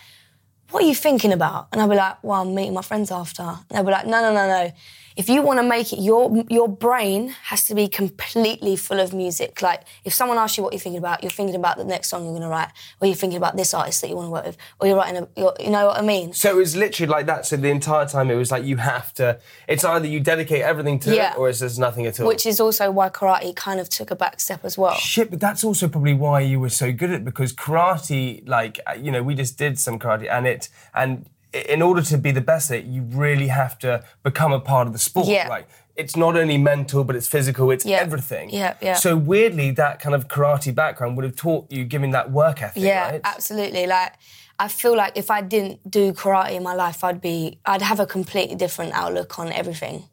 what 0.72 0.84
are 0.84 0.88
you 0.88 0.96
thinking 0.96 1.32
about? 1.32 1.67
And 1.72 1.82
I'd 1.82 1.89
be 1.89 1.96
like, 1.96 2.22
well, 2.22 2.41
I'm 2.41 2.53
meeting 2.53 2.74
my 2.74 2.82
friends 2.82 3.12
after. 3.12 3.44
And 3.44 3.58
they'd 3.70 3.86
be 3.86 3.91
like, 3.91 4.08
no, 4.08 4.20
no, 4.22 4.34
no, 4.34 4.48
no. 4.48 4.72
If 5.15 5.29
you 5.29 5.41
want 5.41 5.60
to 5.60 5.63
make 5.63 5.93
it, 5.93 6.00
your 6.00 6.43
your 6.50 6.67
brain 6.67 7.29
has 7.43 7.63
to 7.65 7.75
be 7.75 7.88
completely 7.88 8.75
full 8.75 9.00
of 9.00 9.13
music. 9.13 9.62
Like 9.62 9.84
if 10.03 10.13
someone 10.13 10.38
asks 10.38 10.57
you 10.57 10.63
what 10.63 10.74
you're 10.74 10.79
thinking 10.79 10.98
about, 11.00 11.24
you're 11.24 11.29
thinking 11.31 11.55
about 11.55 11.77
the 11.77 11.86
next 11.86 12.10
song 12.10 12.24
you're 12.24 12.31
going 12.34 12.41
to 12.41 12.48
write, 12.50 12.69
or 13.01 13.07
you're 13.07 13.15
thinking 13.15 13.38
about 13.38 13.55
this 13.55 13.74
artist 13.74 14.01
that 14.01 14.10
you 14.10 14.15
want 14.15 14.27
to 14.27 14.31
work 14.31 14.45
with, 14.45 14.57
or 14.79 14.88
you're 14.88 14.98
writing 14.98 15.24
a, 15.24 15.27
you're, 15.39 15.53
you 15.60 15.69
know 15.69 15.86
what 15.88 15.98
I 15.98 16.01
mean? 16.01 16.34
So 16.34 16.50
it 16.50 16.55
was 16.55 16.75
literally 16.75 17.10
like 17.12 17.25
that. 17.27 17.45
So 17.45 17.55
the 17.55 17.69
entire 17.69 18.05
time 18.07 18.29
it 18.29 18.36
was 18.36 18.51
like 18.51 18.65
you 18.65 18.77
have 18.77 19.13
to. 19.15 19.39
It's 19.67 19.84
either 19.84 20.07
you 20.07 20.19
dedicate 20.19 20.62
everything 20.62 21.00
to 21.01 21.15
Yeah. 21.15 21.31
it, 21.31 21.38
or 21.38 21.50
it's 21.50 21.60
just 21.60 21.79
nothing 21.79 22.05
at 22.05 22.19
all. 22.19 22.27
Which 22.27 22.45
is 22.45 22.60
also 22.60 22.91
why 22.91 23.10
karate 23.10 23.55
kind 23.55 23.79
of 23.79 23.89
took 23.89 24.12
a 24.12 24.15
back 24.15 24.39
step 24.39 24.65
as 24.65 24.77
well. 24.77 24.95
Shit, 24.95 25.29
but 25.29 25.39
that's 25.39 25.63
also 25.63 25.88
probably 25.88 26.13
why 26.13 26.41
you 26.41 26.60
were 26.60 26.69
so 26.69 26.91
good 26.91 27.10
at 27.12 27.17
it 27.17 27.25
because 27.25 27.53
karate, 27.53 28.48
like 28.48 28.79
you 29.00 29.12
know, 29.12 29.24
we 29.24 29.36
just 29.36 29.57
did 29.57 29.79
some 29.79 29.98
karate, 30.00 30.29
and 30.29 30.45
it 30.48 30.69
and 30.93 31.29
in 31.56 31.82
order 31.82 32.02
to 32.02 32.18
be 32.18 32.32
the 32.32 32.42
best 32.42 32.72
at 32.72 32.80
it, 32.80 32.86
you 32.86 33.02
really 33.04 33.48
have 33.48 33.80
to 33.80 34.04
become 34.24 34.52
a 34.54 34.60
part 34.60 34.88
of 34.88 34.94
the 34.94 35.00
sport. 35.00 35.28
Yeah. 35.28 35.48
Like 35.48 35.68
it's 35.96 36.16
not 36.16 36.36
only 36.36 36.58
mental, 36.58 37.04
but 37.04 37.16
it's 37.16 37.28
physical. 37.28 37.72
It's 37.72 37.86
Yeah. 37.86 37.98
everything. 37.98 38.50
Yeah, 38.50 38.74
yeah. 38.82 38.96
So 38.96 39.16
weirdly, 39.16 39.72
that 39.72 40.00
kind 40.00 40.14
of 40.14 40.28
karate 40.28 40.74
background 40.76 41.16
would 41.16 41.24
have 41.24 41.36
taught 41.36 41.72
you, 41.72 41.86
giving 41.86 42.12
that 42.12 42.32
work 42.32 42.62
ethic. 42.62 42.84
Yeah, 42.84 43.12
right? 43.12 43.22
absolutely. 43.24 43.88
Like 43.88 44.14
I 44.60 44.68
feel 44.68 44.96
like 44.96 45.14
if 45.18 45.30
I 45.32 45.42
didn't 45.42 45.90
do 45.90 46.14
karate 46.14 46.52
in 46.52 46.64
my 46.64 46.74
life, 46.74 47.04
I'd 47.04 47.22
be 47.22 47.60
I'd 47.66 47.82
have 47.82 48.00
a 48.00 48.06
completely 48.06 48.56
different 48.56 48.94
outlook 48.94 49.40
on 49.40 49.52
everything. 49.52 50.04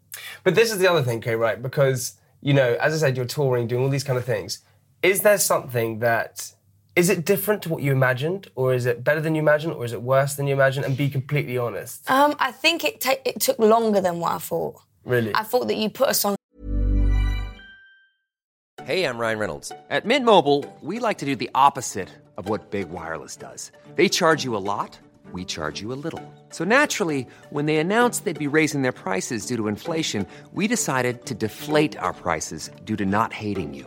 But 0.44 0.54
this 0.54 0.70
is 0.70 0.78
the 0.78 0.88
other 0.90 1.02
thing, 1.02 1.18
okay, 1.18 1.34
right? 1.34 1.60
Because, 1.60 2.14
you 2.40 2.52
know, 2.54 2.76
as 2.80 2.92
I 2.94 2.98
said, 3.06 3.16
you're 3.16 3.26
touring, 3.26 3.66
doing 3.66 3.82
all 3.82 3.88
these 3.88 4.04
kind 4.04 4.18
of 4.18 4.24
things. 4.24 4.60
Is 5.02 5.22
there 5.22 5.38
something 5.38 5.98
that 6.00 6.52
is 6.94 7.08
it 7.08 7.24
different 7.24 7.62
to 7.62 7.68
what 7.68 7.82
you 7.82 7.92
imagined, 7.92 8.48
or 8.54 8.74
is 8.74 8.86
it 8.86 9.02
better 9.02 9.20
than 9.20 9.34
you 9.34 9.40
imagined, 9.40 9.72
or 9.74 9.84
is 9.84 9.92
it 9.92 10.02
worse 10.02 10.34
than 10.34 10.46
you 10.46 10.52
imagined? 10.54 10.84
And 10.84 10.96
be 10.96 11.08
completely 11.08 11.56
honest. 11.56 12.10
Um, 12.10 12.34
I 12.38 12.52
think 12.52 12.84
it 12.84 13.00
ta- 13.00 13.22
it 13.24 13.40
took 13.40 13.58
longer 13.58 14.00
than 14.00 14.18
what 14.18 14.32
I 14.32 14.38
thought. 14.38 14.80
Really? 15.04 15.34
I 15.34 15.42
thought 15.42 15.68
that 15.68 15.76
you 15.76 15.88
put 15.90 16.10
a 16.10 16.14
song 16.14 16.36
Hey, 18.84 19.04
I'm 19.04 19.16
Ryan 19.16 19.38
Reynolds. 19.38 19.70
At 19.90 20.04
Mint 20.04 20.24
Mobile, 20.24 20.64
we 20.80 20.98
like 20.98 21.18
to 21.18 21.24
do 21.24 21.36
the 21.36 21.50
opposite 21.54 22.08
of 22.36 22.48
what 22.48 22.72
Big 22.72 22.90
Wireless 22.90 23.36
does. 23.36 23.70
They 23.94 24.08
charge 24.08 24.42
you 24.42 24.56
a 24.56 24.64
lot, 24.72 24.98
we 25.32 25.44
charge 25.44 25.80
you 25.80 25.92
a 25.92 26.00
little. 26.04 26.20
So 26.48 26.64
naturally, 26.64 27.26
when 27.50 27.66
they 27.66 27.76
announced 27.76 28.24
they'd 28.24 28.36
be 28.36 28.48
raising 28.48 28.82
their 28.82 28.90
prices 28.92 29.46
due 29.46 29.56
to 29.56 29.68
inflation, 29.68 30.26
we 30.52 30.66
decided 30.66 31.26
to 31.26 31.34
deflate 31.34 31.96
our 31.96 32.12
prices 32.12 32.70
due 32.84 32.96
to 32.96 33.06
not 33.06 33.32
hating 33.32 33.72
you. 33.72 33.86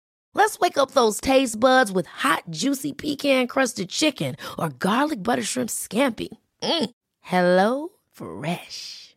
Let's 0.41 0.57
wake 0.57 0.79
up 0.79 0.89
those 0.89 1.21
taste 1.21 1.59
buds 1.59 1.91
with 1.91 2.07
hot, 2.07 2.41
juicy 2.49 2.93
pecan-crusted 2.93 3.89
chicken 3.89 4.35
or 4.57 4.69
garlic 4.69 5.21
butter 5.21 5.43
shrimp 5.43 5.69
scampi. 5.69 6.29
Mm. 6.63 6.89
Hello 7.19 7.89
Fresh. 8.11 9.15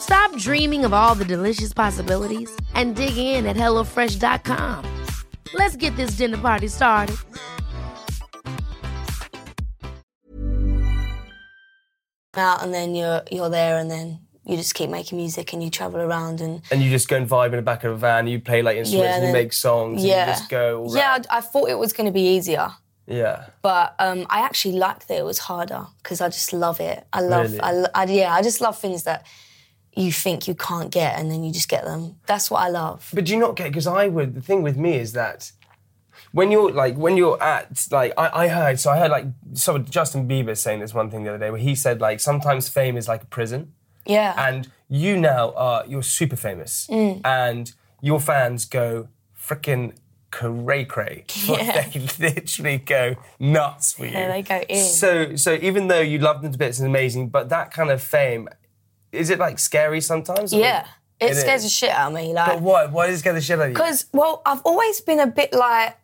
Stop 0.00 0.34
dreaming 0.38 0.86
of 0.86 0.94
all 0.94 1.14
the 1.14 1.26
delicious 1.26 1.74
possibilities 1.74 2.50
and 2.72 2.96
dig 2.96 3.18
in 3.18 3.44
at 3.44 3.56
HelloFresh.com. 3.56 4.84
Let's 5.52 5.76
get 5.76 5.94
this 5.96 6.12
dinner 6.12 6.38
party 6.38 6.68
started. 6.68 7.16
out, 12.38 12.62
and 12.62 12.72
then 12.72 12.94
you're 12.94 13.22
you're 13.30 13.50
there, 13.50 13.78
and 13.78 13.90
then 13.90 14.20
you 14.48 14.56
just 14.56 14.74
keep 14.74 14.90
making 14.90 15.18
music, 15.18 15.52
and 15.52 15.62
you 15.62 15.70
travel 15.70 16.00
around, 16.00 16.40
and 16.40 16.62
and 16.70 16.82
you 16.82 16.90
just 16.90 17.08
go 17.08 17.16
and 17.16 17.28
vibe 17.28 17.46
in 17.46 17.56
the 17.56 17.62
back 17.62 17.84
of 17.84 17.92
a 17.92 17.96
van. 17.96 18.26
You 18.26 18.40
play 18.40 18.62
like 18.62 18.76
instruments, 18.76 19.16
and 19.18 19.26
you 19.26 19.32
make 19.32 19.52
songs, 19.52 20.04
yeah, 20.04 20.22
and 20.22 20.28
you 20.30 20.34
just 20.36 20.48
go. 20.50 20.82
All 20.84 20.96
yeah. 20.96 21.18
I, 21.30 21.38
I 21.38 21.40
thought 21.40 21.68
it 21.68 21.78
was 21.78 21.92
going 21.92 22.06
to 22.06 22.12
be 22.12 22.36
easier. 22.36 22.70
yeah. 23.06 23.46
But 23.62 23.94
um, 23.98 24.26
I 24.30 24.40
actually 24.40 24.76
liked 24.76 25.06
that 25.08 25.18
it 25.18 25.24
was 25.24 25.38
harder 25.38 25.86
because 26.02 26.20
I 26.20 26.28
just 26.28 26.52
love 26.52 26.80
it. 26.80 27.06
I 27.12 27.20
love, 27.20 27.52
Really? 27.52 27.60
I, 27.60 27.84
I, 27.94 28.04
yeah, 28.06 28.34
I 28.34 28.42
just 28.42 28.60
love 28.60 28.78
things 28.78 29.02
that 29.04 29.26
you 29.94 30.12
think 30.12 30.46
you 30.46 30.54
can't 30.54 30.90
get 30.90 31.18
and 31.18 31.30
then 31.30 31.42
you 31.42 31.52
just 31.52 31.68
get 31.68 31.84
them. 31.84 32.16
That's 32.26 32.50
what 32.50 32.60
I 32.62 32.68
love. 32.68 33.10
But 33.12 33.24
do 33.24 33.32
you 33.32 33.38
not 33.38 33.56
get? 33.56 33.68
Because 33.68 33.86
I 33.86 34.08
would. 34.08 34.34
The 34.34 34.42
thing 34.42 34.62
with 34.62 34.76
me 34.76 34.94
is 34.94 35.12
that 35.12 35.52
when 36.32 36.50
you're 36.50 36.70
like 36.70 36.96
when 36.96 37.16
you're 37.16 37.42
at 37.42 37.86
like 37.90 38.12
I, 38.18 38.44
I 38.44 38.48
heard 38.48 38.78
so 38.78 38.90
I 38.90 38.98
heard 38.98 39.10
like 39.10 39.26
so 39.54 39.78
Justin 39.78 40.28
Bieber 40.28 40.56
saying 40.56 40.80
this 40.80 40.92
one 40.94 41.10
thing 41.10 41.24
the 41.24 41.30
other 41.30 41.38
day 41.38 41.50
where 41.50 41.60
he 41.60 41.74
said 41.74 42.00
like 42.00 42.20
sometimes 42.20 42.68
fame 42.68 42.96
is 42.96 43.08
like 43.08 43.22
a 43.22 43.26
prison. 43.26 43.72
Yeah. 44.08 44.34
and 44.48 44.68
you 44.88 45.16
now 45.18 45.52
are 45.54 45.84
you're 45.86 46.02
super 46.02 46.36
famous 46.36 46.86
Mm. 46.90 47.20
and 47.24 47.72
your 48.00 48.20
fans 48.20 48.64
go 48.64 49.08
freaking 49.38 49.92
cray 50.30 50.84
cray 50.84 51.24
Yeah. 51.46 51.88
they 51.88 52.00
literally 52.18 52.78
go 52.78 53.16
nuts 53.38 53.92
for 53.92 54.04
you 54.06 54.12
Yeah, 54.12 54.28
they 54.28 54.42
go 54.42 54.60
in. 54.68 54.84
so 54.84 55.36
so 55.36 55.54
even 55.60 55.88
though 55.88 56.00
you 56.00 56.18
love 56.18 56.42
them 56.42 56.52
to 56.52 56.58
bits 56.58 56.78
and 56.78 56.86
amazing 56.88 57.28
but 57.28 57.48
that 57.48 57.70
kind 57.70 57.90
of 57.90 58.02
fame 58.02 58.48
is 59.12 59.30
it 59.30 59.38
like 59.38 59.58
scary 59.58 60.00
sometimes 60.00 60.52
yeah. 60.52 60.86
It, 61.20 61.32
It 61.32 61.34
scares 61.36 61.64
is. 61.64 61.70
the 61.70 61.70
shit 61.70 61.90
out 61.90 62.12
of 62.12 62.14
me. 62.14 62.32
but 62.32 62.48
Like, 62.48 62.60
why 62.60 62.86
why 62.86 63.06
does 63.08 63.16
it 63.16 63.18
scare 63.20 63.32
the 63.32 63.40
shit 63.40 63.58
out 63.58 63.62
of 63.64 63.68
you 63.70 63.74
because 63.74 64.06
well, 64.12 64.40
I've 64.46 64.60
always 64.64 65.00
been 65.00 65.18
a 65.18 65.26
bit 65.26 65.52
like. 65.52 65.96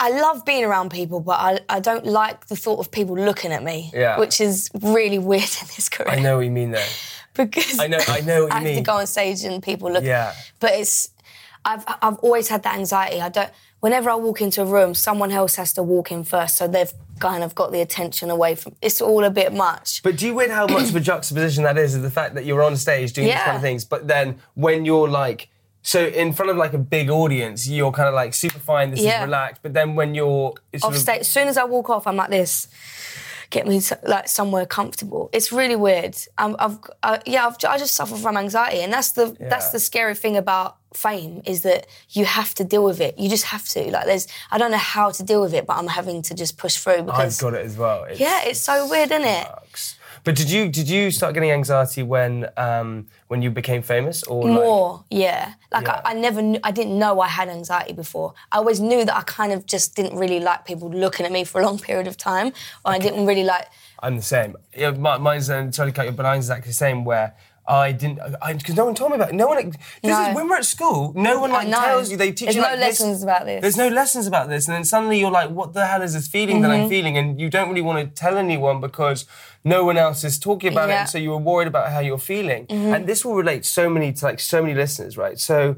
I 0.00 0.10
love 0.10 0.44
being 0.44 0.64
around 0.64 0.90
people, 0.90 1.20
but 1.20 1.38
I, 1.38 1.60
I 1.68 1.80
don't 1.80 2.04
like 2.06 2.46
the 2.46 2.56
thought 2.56 2.80
of 2.80 2.90
people 2.90 3.16
looking 3.16 3.52
at 3.52 3.62
me, 3.62 3.90
Yeah. 3.94 4.18
which 4.18 4.40
is 4.40 4.68
really 4.82 5.18
weird 5.18 5.42
in 5.62 5.66
this 5.76 5.88
career. 5.88 6.10
I 6.10 6.20
know 6.20 6.36
what 6.36 6.44
you 6.44 6.50
mean 6.50 6.72
though 6.72 6.86
because 7.34 7.78
I 7.80 7.86
know- 7.86 7.98
I 8.08 8.20
know 8.20 8.44
what 8.44 8.52
you 8.52 8.52
I 8.52 8.54
have 8.60 8.64
mean. 8.64 8.76
to 8.76 8.82
go 8.82 8.94
on 8.94 9.06
stage 9.06 9.42
and 9.44 9.62
people 9.62 9.90
look. 9.92 10.04
Yeah. 10.04 10.34
But 10.60 10.72
it's 10.72 11.10
I've 11.64 11.84
I've 12.02 12.18
always 12.18 12.48
had 12.48 12.62
that 12.64 12.76
anxiety. 12.76 13.20
I 13.20 13.28
don't. 13.30 13.50
Whenever 13.80 14.08
I 14.10 14.14
walk 14.14 14.40
into 14.40 14.62
a 14.62 14.66
room, 14.66 14.94
someone 14.94 15.30
else 15.30 15.56
has 15.56 15.72
to 15.74 15.82
walk 15.82 16.10
in 16.10 16.24
first, 16.24 16.56
so 16.56 16.66
they've 16.66 16.92
kind 17.20 17.42
of 17.44 17.54
got 17.54 17.70
the 17.70 17.80
attention 17.80 18.30
away 18.30 18.54
from. 18.54 18.74
It's 18.82 19.00
all 19.00 19.24
a 19.24 19.30
bit 19.30 19.52
much. 19.52 20.02
But 20.02 20.16
do 20.16 20.26
you 20.26 20.34
win 20.34 20.50
how 20.50 20.66
much 20.66 20.88
of 20.88 20.96
a 20.96 21.00
juxtaposition 21.10 21.64
that 21.64 21.76
is 21.78 21.94
of 21.94 22.02
the 22.02 22.10
fact 22.10 22.34
that 22.34 22.44
you're 22.46 22.62
on 22.62 22.76
stage 22.76 23.12
doing 23.12 23.28
these 23.28 23.36
kind 23.36 23.56
of 23.56 23.62
things, 23.62 23.84
but 23.84 24.08
then 24.08 24.38
when 24.54 24.84
you're 24.86 25.08
like, 25.08 25.48
so 25.86 26.04
in 26.04 26.32
front 26.32 26.50
of 26.50 26.56
like 26.56 26.72
a 26.72 26.78
big 26.78 27.08
audience, 27.10 27.68
you're 27.68 27.92
kind 27.92 28.08
of 28.08 28.14
like 28.14 28.34
super 28.34 28.58
fine, 28.58 28.90
this 28.90 29.00
Yeah. 29.00 29.20
is 29.20 29.26
relaxed, 29.26 29.60
but 29.62 29.72
then 29.74 29.94
when 29.94 30.14
you're 30.14 30.54
Off 30.82 30.92
of- 30.94 30.96
stage, 30.98 31.20
as 31.20 31.28
soon 31.28 31.46
as 31.46 31.56
I 31.56 31.64
walk 31.64 31.88
off, 31.90 32.06
I'm 32.08 32.16
like 32.16 32.30
this. 32.30 32.66
Get 33.50 33.68
me 33.68 33.80
to, 33.82 33.98
like 34.02 34.26
somewhere 34.26 34.66
comfortable. 34.66 35.28
It's 35.32 35.52
really 35.52 35.76
weird. 35.76 36.16
I'm, 36.38 36.56
I've 36.58 36.78
uh, 37.04 37.18
yeah, 37.24 37.46
I've, 37.46 37.56
I 37.68 37.78
just 37.78 37.94
suffer 37.94 38.16
from 38.16 38.36
anxiety, 38.36 38.80
and 38.80 38.92
that's 38.92 39.12
the 39.12 39.36
that's 39.38 39.70
the 39.70 39.78
scary 39.78 40.16
thing 40.16 40.36
about 40.36 40.76
fame 40.92 41.40
is 41.44 41.60
that 41.62 41.86
you 42.10 42.24
have 42.24 42.52
to 42.54 42.64
deal 42.64 42.82
with 42.82 43.00
it. 43.00 43.16
You 43.16 43.28
just 43.28 43.44
have 43.44 43.68
to. 43.68 43.92
Like 43.92 44.06
there's, 44.06 44.26
I 44.50 44.58
don't 44.58 44.72
know 44.72 44.76
how 44.78 45.10
to 45.12 45.22
deal 45.22 45.40
with 45.40 45.54
it, 45.54 45.66
but 45.66 45.76
I'm 45.76 45.86
having 45.86 46.22
to 46.22 46.34
just 46.34 46.56
push 46.56 46.76
through 46.78 47.02
because 47.04 47.38
I've 47.40 47.52
got 47.52 47.54
it 47.60 47.64
as 47.64 47.76
well. 47.76 48.04
It's, 48.04 48.18
yeah, 48.18 48.40
it's 48.44 48.58
so 48.58 48.88
weird, 48.88 49.12
isn't 49.12 49.22
it? 49.28 49.44
sucks. 49.46 49.98
But 50.24 50.36
did 50.36 50.50
you 50.50 50.68
did 50.68 50.88
you 50.88 51.10
start 51.10 51.34
getting 51.34 51.50
anxiety 51.50 52.02
when 52.02 52.48
um, 52.56 53.06
when 53.28 53.42
you 53.42 53.50
became 53.50 53.82
famous 53.82 54.22
or 54.24 54.44
like- 54.48 54.52
More, 54.54 55.04
yeah. 55.10 55.54
Like 55.70 55.86
Yeah. 55.86 56.00
I, 56.04 56.12
I 56.12 56.14
never, 56.14 56.40
knew, 56.40 56.58
I 56.64 56.70
didn't 56.70 56.98
know 56.98 57.20
I 57.20 57.28
had 57.28 57.48
anxiety 57.48 57.92
before. 57.92 58.32
I 58.50 58.56
always 58.56 58.80
knew 58.80 59.04
that 59.04 59.14
I 59.16 59.22
kind 59.22 59.52
of 59.52 59.66
just 59.66 59.94
didn't 59.96 60.16
really 60.18 60.40
like 60.40 60.64
people 60.64 60.88
looking 60.90 61.26
at 61.26 61.32
me 61.32 61.44
for 61.44 61.60
a 61.60 61.64
long 61.64 61.78
period 61.88 62.06
of 62.06 62.16
time, 62.16 62.48
or 62.84 62.92
I 62.92 62.98
didn't 62.98 63.26
really 63.26 63.44
like. 63.44 63.66
I'm 64.02 64.16
the 64.16 64.22
same. 64.22 64.56
Yeah, 64.76 64.90
my, 64.92 65.18
mine's 65.18 65.50
uh, 65.50 65.70
sorry 65.72 65.92
to 65.92 65.96
cut 65.96 66.16
but 66.16 66.22
mine's 66.24 66.46
exactly 66.46 66.70
the 66.70 66.74
same. 66.74 67.04
Where 67.04 67.34
I 67.66 67.92
didn't, 67.92 68.18
because 68.58 68.74
no 68.76 68.84
one 68.84 68.94
told 68.94 69.10
me 69.12 69.16
about 69.16 69.30
it. 69.30 69.34
No 69.34 69.46
one. 69.46 69.70
This 69.70 69.78
No. 70.02 70.28
is 70.28 70.34
when 70.36 70.48
we're 70.48 70.56
at 70.56 70.66
school. 70.66 71.12
No 71.16 71.40
one 71.40 71.50
like 71.50 71.68
tells 71.68 72.10
you. 72.10 72.16
They 72.18 72.30
teach 72.30 72.40
There's 72.46 72.56
you 72.56 72.62
no 72.62 72.68
like 72.68 72.78
lessons 72.78 73.22
about 73.22 73.46
this. 73.46 73.62
There's 73.62 73.76
no 73.78 73.88
lessons 73.88 74.26
about 74.26 74.48
this, 74.50 74.68
and 74.68 74.74
then 74.76 74.84
suddenly 74.84 75.18
you're 75.18 75.30
like, 75.30 75.48
"What 75.50 75.72
the 75.72 75.86
hell 75.86 76.02
is 76.02 76.12
this 76.12 76.28
feeling 76.28 76.60
that 76.60 76.70
Mm-hmm. 76.70 76.82
I'm 76.84 76.88
feeling?" 76.90 77.16
And 77.16 77.40
you 77.40 77.48
don't 77.48 77.68
really 77.70 77.80
want 77.80 77.98
to 78.00 78.06
tell 78.22 78.36
anyone 78.36 78.80
because 78.80 79.24
no 79.64 79.82
one 79.84 79.96
else 79.96 80.24
is 80.24 80.38
talking 80.38 80.72
about 80.72 80.90
it, 80.90 80.92
Yeah. 80.92 80.98
Mm-hmm. 81.04 81.08
so 81.08 81.18
you 81.18 81.30
were 81.30 81.38
worried 81.38 81.68
about 81.68 81.90
how 81.90 82.00
you're 82.00 82.18
feeling. 82.18 82.66
And 82.68 83.06
this 83.06 83.24
will 83.24 83.34
relate 83.34 83.64
so 83.64 83.88
many 83.88 84.12
to 84.12 84.24
like 84.26 84.40
so 84.40 84.60
many 84.60 84.74
listeners, 84.74 85.16
right? 85.16 85.38
So, 85.40 85.76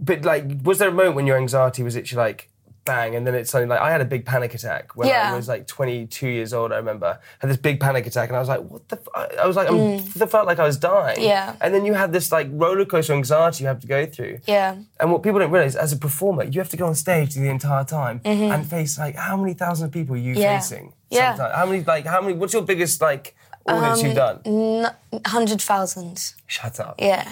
but 0.00 0.24
like, 0.24 0.44
was 0.64 0.78
there 0.78 0.88
a 0.88 0.92
moment 0.92 1.14
when 1.14 1.26
your 1.28 1.36
anxiety 1.36 1.82
was 1.84 1.96
actually 1.96 2.18
like 2.18 2.49
bang, 2.84 3.14
and 3.14 3.26
then 3.26 3.34
it's 3.34 3.50
something 3.50 3.68
like 3.68 3.80
I 3.80 3.90
had 3.90 4.00
a 4.00 4.04
big 4.04 4.24
panic 4.24 4.54
attack 4.54 4.96
when 4.96 5.08
Yeah. 5.08 5.32
I 5.32 5.36
was 5.36 5.48
like 5.48 5.66
22 5.66 6.26
years 6.28 6.52
old. 6.52 6.72
I 6.72 6.76
remember 6.76 7.18
I 7.20 7.36
had 7.38 7.50
this 7.50 7.56
big 7.58 7.78
panic 7.80 8.06
attack, 8.06 8.28
and 8.30 8.36
I 8.36 8.40
was 8.40 8.48
like, 8.48 8.60
"What 8.60 8.88
the?" 8.88 8.96
F-? 8.96 9.08
I- 9.42 9.46
was 9.46 9.56
like, 9.56 9.68
I'm, 9.68 9.96
I 9.98 10.26
felt 10.26 10.46
like 10.46 10.58
I 10.58 10.64
was 10.64 10.76
dying. 10.78 11.18
Mm. 11.18 11.24
Yeah. 11.24 11.56
And 11.60 11.74
then 11.74 11.84
you 11.84 11.94
have 11.94 12.12
this 12.12 12.32
like 12.32 12.48
roller 12.52 12.84
coaster 12.84 13.12
anxiety 13.12 13.64
you 13.64 13.68
have 13.68 13.80
to 13.80 13.86
go 13.86 14.06
through. 14.06 14.38
Yeah. 14.46 14.76
And 14.98 15.10
what 15.12 15.22
people 15.22 15.40
don't 15.40 15.50
realize, 15.50 15.76
as 15.76 15.92
a 15.92 15.96
performer, 15.98 16.44
you 16.44 16.60
have 16.60 16.70
to 16.70 16.76
go 16.76 16.86
on 16.86 16.94
stage 16.94 17.34
the 17.34 17.48
entire 17.48 17.84
time 17.84 18.20
and 18.24 18.66
face 18.68 18.98
like 18.98 19.16
how 19.16 19.36
many 19.36 19.54
thousands 19.54 19.86
of 19.88 19.92
people 19.92 20.14
are 20.14 20.18
you 20.18 20.32
Mm-hmm. 20.34 20.42
Yeah. 20.42 20.58
facing? 20.60 20.92
Yeah. 21.10 21.34
sometimes? 21.34 21.54
How 21.56 21.66
many 21.66 21.84
like 21.84 22.06
how 22.06 22.20
many? 22.22 22.34
What's 22.34 22.52
your 22.54 22.62
biggest 22.62 23.00
like 23.00 23.34
audience 23.66 24.00
Um, 24.00 24.06
you've 24.06 24.16
done? 24.16 24.90
Hundred 25.26 25.60
thousand. 25.60 26.32
Shut 26.46 26.80
up. 26.80 26.94
Yeah. 26.98 27.28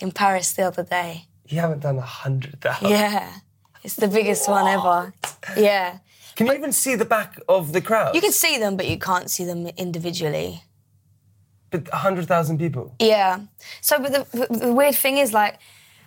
In 0.00 0.12
Paris 0.12 0.52
the 0.52 0.62
other 0.62 0.84
day. 0.84 1.24
You 1.48 1.58
haven't 1.60 1.80
done 1.80 1.96
a 1.98 2.02
hundred 2.02 2.60
thousand. 2.60 2.90
Yeah. 2.90 3.32
It's 3.88 3.96
the 3.96 4.06
biggest 4.08 4.46
one 4.50 4.66
ever. 4.68 5.14
Yeah. 5.56 5.98
Can 6.36 6.46
you 6.46 6.52
even 6.52 6.72
see 6.72 6.94
the 6.94 7.06
back 7.06 7.40
of 7.48 7.72
the 7.72 7.80
crowd? 7.80 8.14
You 8.14 8.20
can 8.20 8.32
see 8.32 8.58
them, 8.58 8.76
but 8.76 8.86
you 8.86 8.98
can't 8.98 9.30
see 9.30 9.44
them 9.44 9.66
individually. 9.78 10.62
But 11.70 11.88
a 11.90 11.96
hundred 11.96 12.26
thousand 12.28 12.58
people. 12.58 12.94
Yeah. 13.00 13.40
So, 13.80 13.98
but 13.98 14.12
the, 14.12 14.46
the 14.50 14.74
weird 14.74 14.94
thing 14.94 15.16
is, 15.16 15.32
like, 15.32 15.54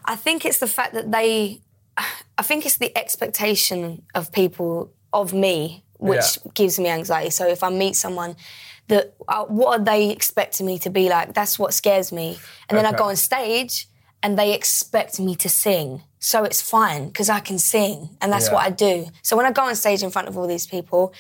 I 0.06 0.16
think 0.16 0.46
it's 0.46 0.60
the 0.60 0.68
fact 0.68 0.94
that 0.94 1.12
they, 1.12 1.62
I 2.38 2.44
think 2.44 2.68
it's 2.68 2.78
the 2.78 2.96
expectation 2.96 4.04
of 4.14 4.32
people 4.32 4.94
of 5.12 5.34
me 5.34 5.84
which 5.98 6.38
Yeah. 6.38 6.52
gives 6.54 6.78
me 6.80 6.88
anxiety. 6.90 7.32
So 7.32 7.48
if 7.48 7.64
I 7.64 7.70
meet 7.70 7.96
someone, 7.96 8.36
that 8.90 9.16
uh, 9.28 9.46
what 9.46 9.70
are 9.80 9.84
they 9.84 10.12
expecting 10.12 10.68
me 10.68 10.78
to 10.86 10.92
be 10.92 11.10
like? 11.10 11.34
That's 11.34 11.58
what 11.58 11.74
scares 11.74 12.12
me. 12.12 12.38
And 12.70 12.78
then 12.78 12.86
I 12.86 12.92
go 12.92 13.06
on 13.06 13.16
stage 13.16 13.88
and 14.22 14.38
they 14.38 14.54
expect 14.54 15.20
me 15.20 15.36
to 15.38 15.50
sing. 15.50 16.04
So 16.24 16.44
it's 16.44 16.62
fine 16.62 17.08
because 17.08 17.30
I 17.30 17.40
can 17.40 17.58
sing 17.58 18.10
and 18.22 18.32
that's 18.32 18.48
Yeah. 18.48 18.54
what 18.54 18.64
I 18.66 18.70
do. 18.70 19.08
So 19.24 19.36
when 19.36 19.46
I 19.48 19.52
go 19.52 19.64
on 19.64 19.76
stage 19.76 20.04
in 20.04 20.12
front 20.12 20.28
of 20.28 20.38
all 20.38 20.46
these 20.48 20.68
people, 20.68 21.14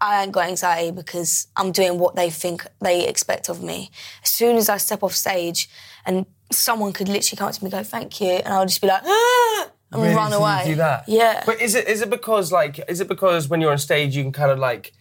I 0.00 0.22
ain't 0.22 0.32
got 0.32 0.46
anxiety 0.46 0.90
because 0.92 1.48
I'm 1.56 1.72
doing 1.72 1.98
what 1.98 2.14
they 2.14 2.30
think 2.30 2.64
they 2.80 3.06
expect 3.06 3.48
of 3.48 3.62
me. 3.62 3.90
As 4.22 4.30
soon 4.30 4.56
as 4.56 4.68
I 4.68 4.76
step 4.78 5.02
off 5.02 5.12
stage 5.14 5.68
and 6.06 6.24
someone 6.52 6.92
could 6.92 7.08
literally 7.08 7.36
come 7.36 7.48
up 7.48 7.54
to 7.54 7.64
me 7.64 7.70
and 7.70 7.78
go, 7.78 7.82
thank 7.82 8.20
you, 8.20 8.28
and 8.44 8.48
I'll 8.54 8.66
just 8.66 8.80
be 8.80 8.86
like, 8.86 9.02
ah, 9.04 9.70
and 9.92 10.02
Really? 10.02 10.14
run 10.14 10.32
away. 10.32 10.62
do 10.66 10.74
that? 10.76 11.04
Yeah. 11.08 11.42
But 11.46 11.60
is 11.60 11.74
it 11.74 11.88
is 11.88 12.00
it 12.02 12.10
because 12.10 12.52
like 12.52 12.78
is 12.88 13.00
it 13.00 13.08
because 13.08 13.48
when 13.48 13.60
you're 13.60 13.72
on 13.72 13.78
stage 13.78 14.14
you 14.16 14.22
can 14.22 14.32
kind 14.32 14.50
of 14.52 14.58
like 14.58 14.92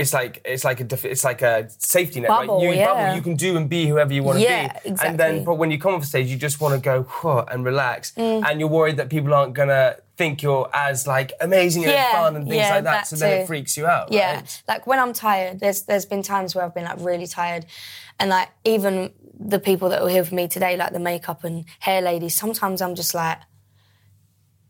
it's 0.00 0.12
like 0.12 0.40
it's 0.44 0.64
like 0.64 0.80
a 0.80 0.84
def- 0.84 1.04
it's 1.04 1.24
like 1.24 1.42
a 1.42 1.68
safety 1.78 2.20
net, 2.20 2.28
Bubble, 2.28 2.56
right? 2.56 2.62
You 2.64 2.72
yeah. 2.72 2.86
bubble, 2.86 3.14
you 3.16 3.22
can 3.22 3.36
do 3.36 3.56
and 3.56 3.68
be 3.68 3.86
whoever 3.86 4.12
you 4.12 4.22
want 4.22 4.38
to 4.38 4.44
Yeah, 4.44 4.78
be. 4.84 4.94
And 5.02 5.18
then, 5.20 5.44
but 5.44 5.54
when 5.54 5.70
you 5.70 5.78
come 5.78 5.94
off 5.94 6.04
stage, 6.04 6.28
you 6.28 6.36
just 6.36 6.60
want 6.60 6.74
to 6.74 6.80
go 6.80 7.44
and 7.50 7.64
relax, 7.64 8.12
mm. 8.12 8.42
and 8.46 8.60
you're 8.60 8.68
worried 8.68 8.96
that 8.96 9.08
people 9.10 9.32
aren't 9.34 9.54
gonna 9.54 9.96
think 10.16 10.42
you're 10.42 10.68
as 10.74 11.06
like 11.06 11.32
amazing 11.40 11.84
and 11.84 11.92
Yeah, 11.92 12.12
fun 12.12 12.36
and 12.36 12.44
things 12.46 12.56
yeah, 12.56 12.74
like 12.74 12.84
that. 12.84 12.92
that 12.92 13.06
so 13.06 13.16
then 13.16 13.40
it 13.40 13.46
freaks 13.46 13.76
you 13.76 13.86
out. 13.86 14.12
Yeah, 14.12 14.36
right? 14.36 14.62
like 14.68 14.86
when 14.86 14.98
I'm 14.98 15.12
tired, 15.12 15.60
there's 15.60 15.82
there's 15.82 16.06
been 16.06 16.22
times 16.22 16.54
where 16.54 16.64
I've 16.64 16.74
been 16.74 16.84
like 16.84 17.00
really 17.00 17.26
tired, 17.26 17.66
and 18.18 18.30
like 18.30 18.48
even 18.64 19.12
the 19.38 19.58
people 19.58 19.88
that 19.90 20.02
were 20.02 20.10
here 20.10 20.24
for 20.24 20.34
me 20.34 20.46
today, 20.48 20.76
like 20.76 20.92
the 20.92 21.00
makeup 21.00 21.44
and 21.44 21.64
hair 21.80 22.00
ladies, 22.02 22.34
sometimes 22.34 22.82
I'm 22.82 22.94
just 22.94 23.14
like, 23.14 23.38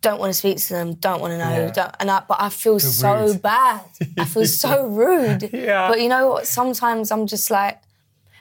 don't 0.02 0.18
want 0.18 0.30
to 0.32 0.38
speak 0.38 0.56
to 0.58 0.72
them, 0.72 0.94
don't 0.94 1.20
want 1.20 1.32
to 1.32 1.38
know, 1.38 1.50
Yeah. 1.50 1.70
don't, 1.72 1.94
and 2.00 2.10
I, 2.10 2.22
but 2.26 2.38
I 2.40 2.48
feel 2.48 2.78
so 2.80 3.26
rude. 3.26 3.42
bad. 3.42 3.82
I 4.18 4.24
feel 4.24 4.46
so 4.64 4.86
rude. 4.86 5.50
Yeah. 5.52 5.88
But 5.88 6.00
you 6.00 6.08
know 6.08 6.28
what? 6.30 6.46
Sometimes 6.46 7.10
I'm 7.12 7.26
just 7.26 7.50
like, 7.50 7.80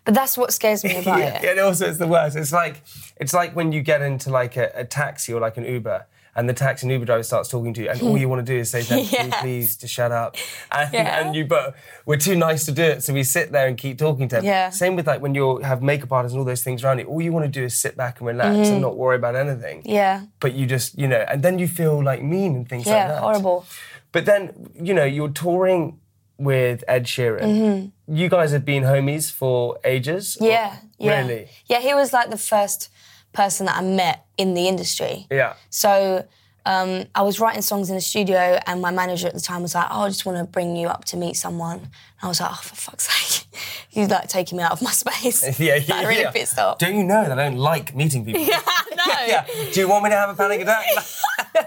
but 0.05 0.13
that's 0.13 0.37
what 0.37 0.53
scares 0.53 0.83
me 0.83 0.95
about 0.97 1.19
yeah, 1.25 1.37
it. 1.41 1.45
and 1.49 1.59
also 1.59 1.87
it's 1.87 1.97
the 1.97 2.07
worst. 2.07 2.35
It's 2.37 2.53
like 2.53 2.81
it's 3.17 3.33
like 3.33 3.55
when 3.55 3.71
you 3.73 3.81
get 3.81 4.01
into 4.01 4.29
like 4.29 4.55
a, 4.57 4.71
a 4.73 4.85
taxi 4.85 5.33
or 5.33 5.41
like 5.41 5.57
an 5.57 5.65
Uber, 5.65 6.05
and 6.39 6.47
the 6.49 6.53
taxi 6.53 6.85
and 6.85 6.91
Uber 6.93 7.05
driver 7.05 7.23
starts 7.23 7.49
talking 7.49 7.73
to 7.75 7.81
you, 7.83 7.89
and 7.89 8.01
all 8.01 8.17
you 8.17 8.29
want 8.29 8.45
to 8.45 8.51
do 8.53 8.57
is 8.59 8.71
say, 8.71 8.81
"Thank 8.81 9.11
you, 9.11 9.17
Yes. 9.29 9.41
please, 9.41 9.75
to 9.81 9.87
shut 9.87 10.11
up." 10.11 10.35
And, 10.71 10.93
Yeah. 10.93 11.19
and 11.19 11.35
you, 11.35 11.43
but 11.45 11.75
we're 12.05 12.17
too 12.29 12.35
nice 12.35 12.65
to 12.65 12.71
do 12.71 12.83
it, 12.83 13.03
so 13.03 13.13
we 13.13 13.23
sit 13.23 13.51
there 13.51 13.67
and 13.67 13.77
keep 13.77 13.97
talking 13.97 14.27
to 14.29 14.35
them. 14.37 14.45
Yeah. 14.45 14.69
Same 14.69 14.95
with 14.95 15.07
like 15.11 15.21
when 15.21 15.35
you 15.35 15.57
have 15.69 15.81
makeup 15.91 16.11
artists 16.11 16.33
and 16.33 16.39
all 16.39 16.45
those 16.45 16.63
things 16.63 16.83
around 16.83 16.99
you. 16.99 17.05
All 17.05 17.21
you 17.21 17.33
want 17.37 17.45
to 17.45 17.51
do 17.59 17.63
is 17.65 17.77
sit 17.85 17.95
back 17.97 18.19
and 18.19 18.27
relax 18.27 18.51
Mm-hmm. 18.55 18.73
and 18.73 18.81
not 18.81 18.95
worry 18.97 19.17
about 19.17 19.35
anything. 19.35 19.81
Yeah, 19.85 20.21
But 20.39 20.53
you 20.53 20.65
just, 20.65 20.97
you 20.97 21.07
know, 21.07 21.23
and 21.31 21.43
then 21.43 21.59
you 21.59 21.67
feel 21.67 22.01
like 22.03 22.21
mean 22.23 22.55
and 22.55 22.65
things 22.69 22.85
like 22.87 22.95
that. 22.95 23.09
yeah, 23.15 23.19
horrible. 23.19 23.65
But 24.11 24.25
then, 24.25 24.71
you 24.87 24.93
know, 24.93 25.05
you're 25.05 25.29
touring 25.45 25.99
with 26.37 26.83
Ed 26.87 27.03
Sheeran. 27.05 27.91
You 28.07 28.29
guys 28.29 28.51
have 28.53 28.63
been 28.65 28.83
homies 28.83 29.29
for 29.31 29.77
ages. 29.83 30.37
or- 30.39 30.47
Mm-hmm. 30.47 30.51
Yeah, 30.51 30.75
yeah. 30.97 31.19
Really? 31.21 31.47
Yeah, 31.67 31.79
he 31.81 31.93
was 31.93 32.13
like 32.13 32.29
the 32.31 32.37
first 32.37 32.89
person 33.33 33.65
that 33.67 33.77
I 33.77 33.81
met 33.81 34.25
in 34.37 34.53
the 34.53 34.67
industry. 34.67 35.27
Yeah. 35.29 35.53
So 35.69 36.25
um, 36.65 37.05
I 37.15 37.23
was 37.23 37.39
writing 37.39 37.61
songs 37.61 37.89
in 37.89 37.95
the 37.95 38.01
studio, 38.01 38.59
and 38.67 38.81
my 38.81 38.91
manager 38.91 39.27
at 39.27 39.33
the 39.33 39.39
time 39.39 39.61
was 39.61 39.73
like, 39.73 39.87
"Oh, 39.89 40.01
I 40.01 40.09
just 40.09 40.25
want 40.25 40.37
to 40.37 40.43
bring 40.43 40.75
you 40.75 40.87
up 40.87 41.05
to 41.05 41.17
meet 41.17 41.35
someone." 41.35 41.79
And 41.79 41.89
I 42.21 42.27
was 42.27 42.39
like, 42.39 42.51
"Oh, 42.51 42.59
for 42.61 42.75
fuck's 42.75 43.09
sake!" 43.09 43.47
He's 43.89 44.09
like 44.09 44.27
taking 44.27 44.57
me 44.57 44.63
out 44.63 44.73
of 44.73 44.81
my 44.81 44.91
space. 45.03 45.59
Yeah, 45.59 45.75
like, 45.75 45.87
yeah, 45.87 46.07
really 46.07 46.21
yeah. 46.21 46.31
pissed 46.31 46.59
off. 46.59 46.77
Don't 46.77 46.95
you 46.95 47.03
know 47.03 47.23
that 47.23 47.39
I 47.39 47.49
don't 47.49 47.57
like 47.57 47.95
meeting 47.95 48.23
people? 48.23 48.41
Yeah, 48.41 48.61
no. 48.95 49.13
yeah. 49.25 49.45
Do 49.73 49.79
you 49.79 49.87
want 49.87 50.03
me 50.03 50.09
to 50.11 50.15
have 50.15 50.29
a 50.29 50.35
panic 50.35 50.61
attack? 50.61 50.85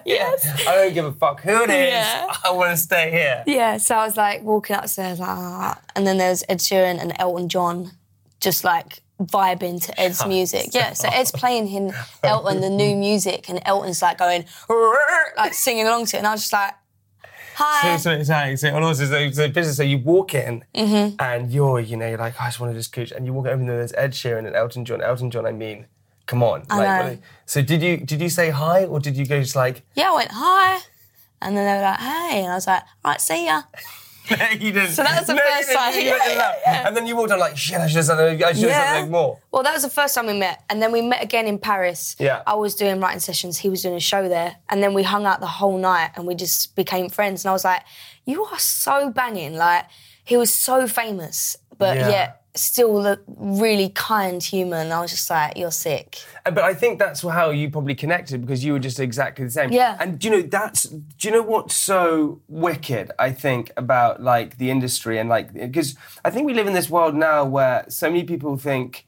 Yes. 0.05 0.67
I 0.67 0.77
don't 0.77 0.95
give 0.95 1.05
a 1.05 1.13
fuck 1.13 1.41
who 1.41 1.63
it 1.63 1.71
is. 1.71 1.93
Yeah. 1.93 2.33
I 2.45 2.51
want 2.53 2.71
to 2.71 2.77
stay 2.77 3.11
here. 3.11 3.45
Yeah, 3.47 3.77
so 3.79 3.97
I 3.97 4.07
was 4.07 4.17
like 4.17 4.43
walking 4.43 4.77
upstairs, 4.77 5.19
like, 5.21 5.29
ah. 5.29 5.81
and 5.95 6.07
then 6.07 6.19
there's 6.19 6.45
Ed 6.49 6.59
Sheeran 6.59 7.01
and 7.01 7.13
Elton 7.19 7.49
John, 7.49 7.93
just 8.41 8.65
like 8.65 9.03
vibing 9.21 9.85
to 9.85 10.01
Ed's 10.01 10.27
music. 10.27 10.71
Yeah, 10.73 10.93
so 10.95 11.09
Ed's 11.13 11.31
playing 11.31 11.69
him 11.69 11.93
Elton 12.23 12.61
the 12.61 12.71
new 12.71 12.97
music, 12.97 13.49
and 13.49 13.61
Elton's 13.65 14.03
like 14.03 14.19
going 14.19 14.45
like 15.37 15.55
singing 15.55 15.87
along 15.87 16.07
to 16.07 16.17
it, 16.17 16.21
and 16.21 16.27
I 16.27 16.33
was 16.33 16.43
just 16.43 16.53
like, 16.53 16.75
hi. 17.55 17.97
So, 17.97 18.19
so, 18.19 18.23
so, 18.23 18.55
so, 18.57 18.69
and 18.69 18.85
also, 18.85 19.05
so, 19.05 19.31
so, 19.31 19.49
business, 19.49 19.77
so 19.77 19.83
you 19.83 19.99
walk 19.99 20.35
in 20.35 20.65
Mm-hmm. 20.75 21.17
and 21.19 21.53
you're, 21.53 21.81
you 21.81 21.97
know, 21.97 22.09
you're 22.09 22.19
like, 22.19 22.35
oh, 22.41 22.45
I 22.45 22.47
just 22.49 22.61
want 22.61 22.73
to 22.73 22.79
just 22.79 22.93
cooch. 22.93 23.13
And 23.13 23.27
you 23.27 23.33
walk 23.33 23.47
over 23.47 23.61
and 23.61 23.69
there's 23.69 23.93
Ed 23.95 24.13
Sheeran 24.13 24.47
and 24.47 24.57
Elton 24.57 24.85
John. 24.85 25.03
Elton 25.03 25.31
John, 25.31 25.47
I 25.47 25.53
mean, 25.53 25.87
come 26.27 26.43
on. 26.43 26.65
I 26.71 26.77
like, 26.77 27.07
know. 27.07 27.19
So 27.47 27.63
did 27.63 27.83
you 27.83 27.99
did 27.99 28.21
you 28.21 28.29
say 28.29 28.51
hi 28.51 28.85
or 28.85 29.01
did 29.01 29.17
you 29.17 29.27
go 29.27 29.41
just 29.41 29.55
like, 29.57 29.83
yeah, 29.95 30.11
I 30.11 30.15
went 30.15 30.31
hi, 30.33 30.81
and 31.41 31.57
then 31.57 31.67
they 31.67 31.75
were 31.75 31.83
like, 31.83 32.01
hey, 32.01 32.43
and 32.43 32.53
I 32.53 32.55
was 32.55 32.67
like, 32.67 32.83
all 33.05 33.13
right, 33.13 33.21
see 33.21 33.47
ya. 33.47 33.63
you 34.53 34.73
didn't. 34.73 34.91
So 34.93 35.03
that 35.03 35.19
was 35.19 35.27
the 35.27 35.35
No, 35.35 35.43
first 35.43 35.73
time. 35.73 35.95
Yeah, 35.97 36.11
went 36.11 36.23
to 36.23 36.29
that. 36.31 36.59
yeah, 36.65 36.73
yeah. 36.83 36.87
And 36.89 36.97
then 36.97 37.07
you 37.07 37.17
walked 37.17 37.33
on 37.33 37.39
like, 37.41 37.57
shit, 37.57 37.79
I 37.79 37.87
should 37.87 37.97
have 37.97 38.05
said, 38.07 38.19
I 38.43 38.53
should 38.53 38.69
have 38.71 38.97
something 38.97 39.11
more. 39.11 39.41
Well, 39.51 39.63
that 39.63 39.75
was 39.75 39.83
the 39.83 39.91
first 39.91 40.15
time 40.15 40.27
we 40.27 40.39
met, 40.39 40.63
and 40.71 40.81
then 40.81 40.93
we 40.93 41.03
met 41.03 41.23
again 41.23 41.47
in 41.47 41.59
Paris. 41.59 42.17
Yeah. 42.19 42.43
I 42.47 42.55
was 42.55 42.75
doing 42.75 43.01
writing 43.01 43.21
sessions, 43.21 43.59
he 43.59 43.69
was 43.69 43.83
doing 43.83 43.95
a 43.97 44.01
show 44.01 44.29
there, 44.29 44.57
and 44.69 44.83
then 44.83 44.95
we 44.95 45.03
hung 45.03 45.27
out 45.27 45.41
the 45.41 45.47
whole 45.47 45.77
night, 45.79 46.11
and 46.17 46.27
we 46.27 46.35
just 46.35 46.77
became 46.77 47.09
friends. 47.09 47.45
And 47.45 47.51
I 47.51 47.53
was 47.53 47.65
like, 47.65 47.83
"You 48.25 48.45
are 48.45 48.59
so 48.59 49.11
banging!" 49.11 49.57
Like 49.57 49.87
he 50.25 50.37
was 50.37 50.53
so 50.53 50.87
famous, 50.87 51.57
but 51.79 51.97
Yeah. 51.97 52.09
yet 52.09 52.42
still 52.55 53.07
a 53.07 53.19
really 53.27 53.89
kind 53.91 54.43
human. 54.43 54.93
I 54.93 55.01
was 55.01 55.11
just 55.11 55.29
like, 55.31 55.57
"You're 55.57 55.71
sick." 55.71 56.19
Uh, 56.45 56.51
But 56.51 56.65
I 56.65 56.75
think 56.75 56.99
that's 56.99 57.23
how 57.23 57.51
you 57.51 57.71
probably 57.71 57.95
connected 57.95 58.41
because 58.41 58.65
you 58.65 58.73
were 58.73 58.79
just 58.79 59.01
exactly 59.01 59.45
the 59.45 59.51
same. 59.51 59.73
Yeah. 59.73 59.97
And 60.01 60.19
do 60.19 60.29
you 60.29 60.37
know 60.37 60.43
that's 60.43 60.83
do 60.85 61.29
you 61.29 61.31
know 61.31 61.43
what's 61.43 61.75
so 61.75 62.41
wicked? 62.49 63.11
I 63.19 63.33
think 63.33 63.73
about 63.77 64.23
like 64.23 64.59
the 64.59 64.71
industry 64.71 65.19
and 65.19 65.29
like 65.29 65.53
because 65.53 65.95
I 66.25 66.31
think 66.31 66.47
we 66.47 66.55
live 66.55 66.67
in 66.67 66.75
this 66.75 66.91
world 66.91 67.15
now 67.15 67.45
where 67.45 67.85
so 67.89 68.09
many 68.09 68.25
people 68.25 68.57
think 68.57 69.07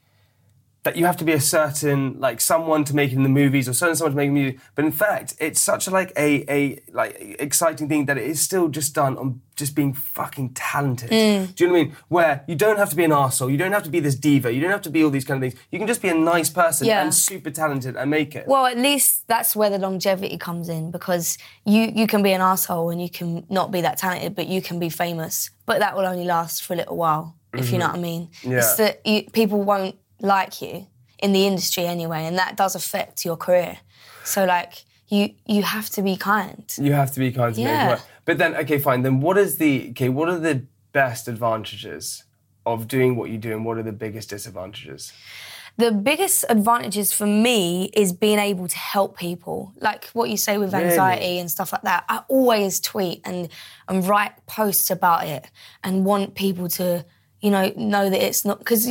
that 0.85 0.95
you 0.95 1.03
have 1.07 1.17
to 1.17 1.25
be 1.25 1.33
a 1.33 1.41
certain 1.41 2.15
like 2.19 2.39
someone 2.39 2.83
to 2.83 2.95
make 2.95 3.11
it 3.11 3.15
in 3.15 3.23
the 3.23 3.29
movies 3.29 3.67
or 3.67 3.73
certain 3.73 3.95
someone 3.95 4.11
to 4.11 4.17
make 4.17 4.29
music. 4.29 4.59
But 4.75 4.85
in 4.85 4.91
fact, 4.91 5.33
it's 5.39 5.59
such 5.59 5.87
a 5.87 5.91
like 5.91 6.13
a 6.15 6.45
a 6.47 6.79
like 6.93 7.17
exciting 7.39 7.89
thing 7.89 8.05
that 8.05 8.19
it 8.19 8.25
is 8.25 8.39
still 8.39 8.69
just 8.69 8.93
done 8.93 9.17
on 9.17 9.41
just 9.55 9.73
being 9.73 9.93
fucking 9.93 10.49
talented. 10.53 11.09
Mm. 11.09 11.55
Do 11.55 11.63
you 11.63 11.67
know 11.67 11.73
what 11.73 11.79
I 11.79 11.83
mean? 11.85 11.95
Where 12.09 12.43
you 12.47 12.55
don't 12.55 12.77
have 12.77 12.91
to 12.91 12.95
be 12.95 13.03
an 13.03 13.09
arsehole, 13.09 13.51
you 13.51 13.57
don't 13.57 13.71
have 13.71 13.81
to 13.83 13.89
be 13.89 13.99
this 13.99 14.13
diva, 14.13 14.53
you 14.53 14.61
don't 14.61 14.69
have 14.69 14.83
to 14.83 14.91
be 14.91 15.03
all 15.03 15.09
these 15.09 15.25
kind 15.25 15.43
of 15.43 15.49
things. 15.49 15.59
You 15.71 15.79
can 15.79 15.87
just 15.87 16.03
be 16.03 16.09
a 16.09 16.13
nice 16.13 16.51
person 16.51 16.85
Yeah. 16.85 17.01
and 17.01 17.11
super 17.11 17.49
talented 17.49 17.95
and 17.95 18.11
make 18.11 18.35
it. 18.35 18.47
Well, 18.47 18.67
at 18.67 18.77
least 18.77 19.27
that's 19.27 19.55
where 19.55 19.71
the 19.71 19.79
longevity 19.79 20.37
comes 20.37 20.69
in 20.69 20.91
because 20.91 21.39
you 21.65 21.91
you 21.95 22.05
can 22.05 22.21
be 22.21 22.31
an 22.31 22.41
asshole 22.41 22.91
and 22.91 23.01
you 23.01 23.09
can 23.09 23.43
not 23.49 23.71
be 23.71 23.81
that 23.81 23.97
talented, 23.97 24.35
but 24.35 24.45
you 24.47 24.61
can 24.61 24.77
be 24.77 24.89
famous. 24.89 25.49
But 25.65 25.79
that 25.79 25.97
will 25.97 26.05
only 26.05 26.25
last 26.25 26.63
for 26.63 26.73
a 26.73 26.77
little 26.77 26.97
while, 26.97 27.35
if 27.53 27.71
you 27.71 27.79
know 27.79 27.85
mm-hmm. 27.85 28.01
what 28.01 28.07
I 28.07 28.09
mean. 28.11 28.29
Yeah. 28.43 28.57
It's 28.59 28.75
that 28.75 29.01
you, 29.03 29.23
people 29.31 29.63
won't 29.63 29.95
like 30.19 30.61
you 30.61 30.87
in 31.19 31.33
the 31.33 31.45
industry 31.47 31.85
anyway, 31.85 32.25
and 32.25 32.37
that 32.37 32.55
does 32.55 32.75
affect 32.75 33.25
your 33.25 33.37
career. 33.37 33.77
So 34.23 34.45
like 34.45 34.85
you 35.07 35.35
you 35.45 35.63
have 35.63 35.89
to 35.91 36.01
be 36.01 36.15
kind. 36.15 36.63
You 36.77 36.93
have 36.93 37.13
to 37.13 37.19
be 37.19 37.31
kind 37.31 37.53
to 37.55 37.63
make 37.63 37.69
it 37.69 37.87
work. 37.89 38.01
But 38.25 38.37
then, 38.37 38.55
okay, 38.55 38.79
fine. 38.79 39.03
Then 39.03 39.21
what 39.21 39.37
is 39.37 39.57
the 39.57 39.89
okay? 39.91 40.09
What 40.09 40.29
are 40.29 40.39
the 40.39 40.65
best 40.91 41.27
advantages 41.27 42.23
of 42.65 42.87
doing 42.87 43.15
what 43.15 43.29
you 43.29 43.37
do, 43.37 43.51
and 43.51 43.63
what 43.65 43.77
are 43.77 43.83
the 43.83 43.91
biggest 43.91 44.29
disadvantages? 44.29 45.13
The 45.77 45.91
biggest 45.91 46.45
advantages 46.47 47.11
for 47.11 47.27
me 47.27 47.91
is 47.93 48.13
being 48.13 48.39
able 48.39 48.69
to 48.69 48.77
help 48.77 49.17
people, 49.17 49.73
like 49.81 50.05
what 50.13 50.29
you 50.29 50.37
say 50.37 50.57
with 50.57 50.73
anxiety 50.73 51.37
and 51.37 51.51
stuff 51.51 51.73
like 51.73 51.81
that. 51.81 52.05
I 52.07 52.21
always 52.29 52.79
tweet 52.79 53.19
and 53.25 53.49
and 53.89 54.07
write 54.07 54.45
posts 54.45 54.89
about 54.89 55.27
it 55.27 55.51
and 55.83 56.05
want 56.05 56.33
people 56.33 56.69
to, 56.69 57.05
you 57.45 57.51
know, 57.51 57.71
know 57.77 58.09
that 58.09 58.21
it's 58.27 58.43
not 58.49 58.57
because, 58.59 58.81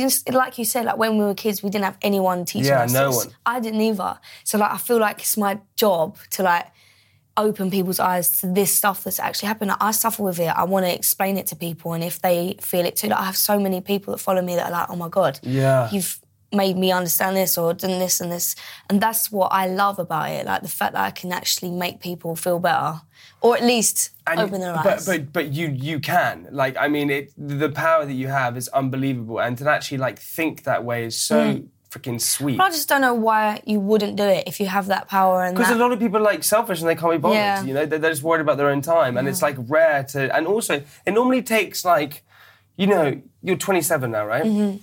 like 0.41 0.57
you 0.57 0.65
said, 0.65 0.85
like 0.85 0.97
when 0.97 1.17
we 1.17 1.23
were 1.25 1.33
kids, 1.45 1.61
we 1.61 1.69
didn't 1.69 1.85
have 1.85 1.97
anyone 2.01 2.45
teaching 2.45 2.67
Yeah, 2.67 2.83
us 2.83 2.93
no 2.93 3.07
this. 3.07 3.17
one. 3.25 3.35
I 3.45 3.59
didn't 3.59 3.81
either. 3.81 4.17
So 4.45 4.57
like, 4.57 4.71
I 4.71 4.77
feel 4.77 4.99
like 5.07 5.19
it's 5.19 5.35
my 5.37 5.59
job 5.75 6.17
to 6.35 6.43
like 6.43 6.67
open 7.37 7.69
people's 7.69 7.99
eyes 7.99 8.39
to 8.39 8.47
this 8.47 8.73
stuff 8.73 9.03
that's 9.03 9.19
actually 9.19 9.47
happened. 9.47 9.71
I 9.81 9.91
suffer 9.91 10.23
with 10.23 10.39
it. 10.39 10.47
I 10.47 10.63
want 10.63 10.85
to 10.85 10.93
explain 10.93 11.37
it 11.37 11.47
to 11.47 11.55
people, 11.57 11.91
and 11.93 12.03
if 12.03 12.21
they 12.21 12.55
feel 12.61 12.85
it 12.85 12.95
too, 12.95 13.09
like 13.09 13.19
I 13.19 13.25
have 13.25 13.35
so 13.37 13.59
many 13.59 13.81
people 13.81 14.13
that 14.13 14.19
follow 14.19 14.41
me 14.41 14.55
that 14.55 14.67
are 14.67 14.71
like, 14.71 14.89
"Oh 14.89 14.95
my 14.95 15.09
god, 15.09 15.39
Yeah. 15.43 15.89
you've 15.91 16.17
made 16.51 16.77
me 16.77 16.91
understand 16.91 17.35
this 17.35 17.57
or 17.57 17.73
done 17.73 17.99
this 17.99 18.19
and 18.21 18.31
this," 18.31 18.55
and 18.89 19.01
that's 19.01 19.31
what 19.31 19.51
I 19.51 19.67
love 19.67 19.99
about 19.99 20.29
it. 20.29 20.45
Like 20.45 20.61
the 20.61 20.67
fact 20.67 20.93
that 20.93 21.03
I 21.03 21.11
can 21.11 21.31
actually 21.31 21.71
make 21.71 21.99
people 21.99 22.35
feel 22.35 22.59
better, 22.59 23.01
or 23.41 23.55
at 23.55 23.63
least 23.63 24.11
And- 24.27 24.39
open 24.39 24.61
their 24.61 24.73
but, 24.73 24.87
eyes. 24.87 25.05
But 25.05 25.33
but 25.33 25.53
you 25.53 25.67
you 25.67 25.99
can 25.99 26.47
like 26.51 26.75
I 26.77 26.87
mean 26.87 27.09
it 27.09 27.33
the 27.37 27.69
power 27.69 28.05
that 28.05 28.13
you 28.13 28.27
have 28.27 28.57
is 28.57 28.67
unbelievable 28.69 29.39
and 29.39 29.57
to 29.57 29.69
actually 29.69 29.97
like 29.99 30.19
think 30.19 30.63
that 30.63 30.83
way 30.83 31.05
is 31.05 31.17
so 31.17 31.61
freaking 31.95 32.19
sweet. 32.19 32.55
Mm. 32.55 32.57
But 32.57 32.63
I 32.65 32.69
just 32.69 32.89
don't 32.89 33.01
know 33.01 33.13
why 33.13 33.61
you 33.65 33.79
wouldn't 33.79 34.15
do 34.15 34.23
it 34.23 34.47
if 34.47 34.59
you 34.59 34.67
have 34.67 34.87
that 34.87 35.07
power 35.07 35.43
and 35.43 35.55
Because 35.55 35.71
a 35.71 35.75
lot 35.75 35.91
of 35.91 35.99
people 35.99 36.17
are 36.17 36.23
like 36.23 36.43
selfish 36.43 36.79
and 36.81 36.89
they 36.89 36.95
can't 36.95 37.13
be 37.13 37.17
bothered. 37.17 37.37
Yeah. 37.37 37.63
You 37.63 37.73
know, 37.73 37.85
they're, 37.85 37.99
they're 37.99 38.11
just 38.11 38.23
worried 38.23 38.41
about 38.41 38.57
their 38.57 38.69
own 38.69 38.81
time, 38.81 39.17
and 39.17 39.27
it's 39.27 39.41
like 39.41 39.55
rare 39.67 40.03
to. 40.03 40.35
And 40.35 40.47
also, 40.47 40.83
it 41.05 41.13
normally 41.13 41.41
takes 41.41 41.85
like, 41.85 42.23
you 42.75 42.87
know, 42.87 43.21
you're 43.41 43.57
27 43.57 44.11
now, 44.11 44.25
right? 44.25 44.43
Mm-hmm. 44.43 44.77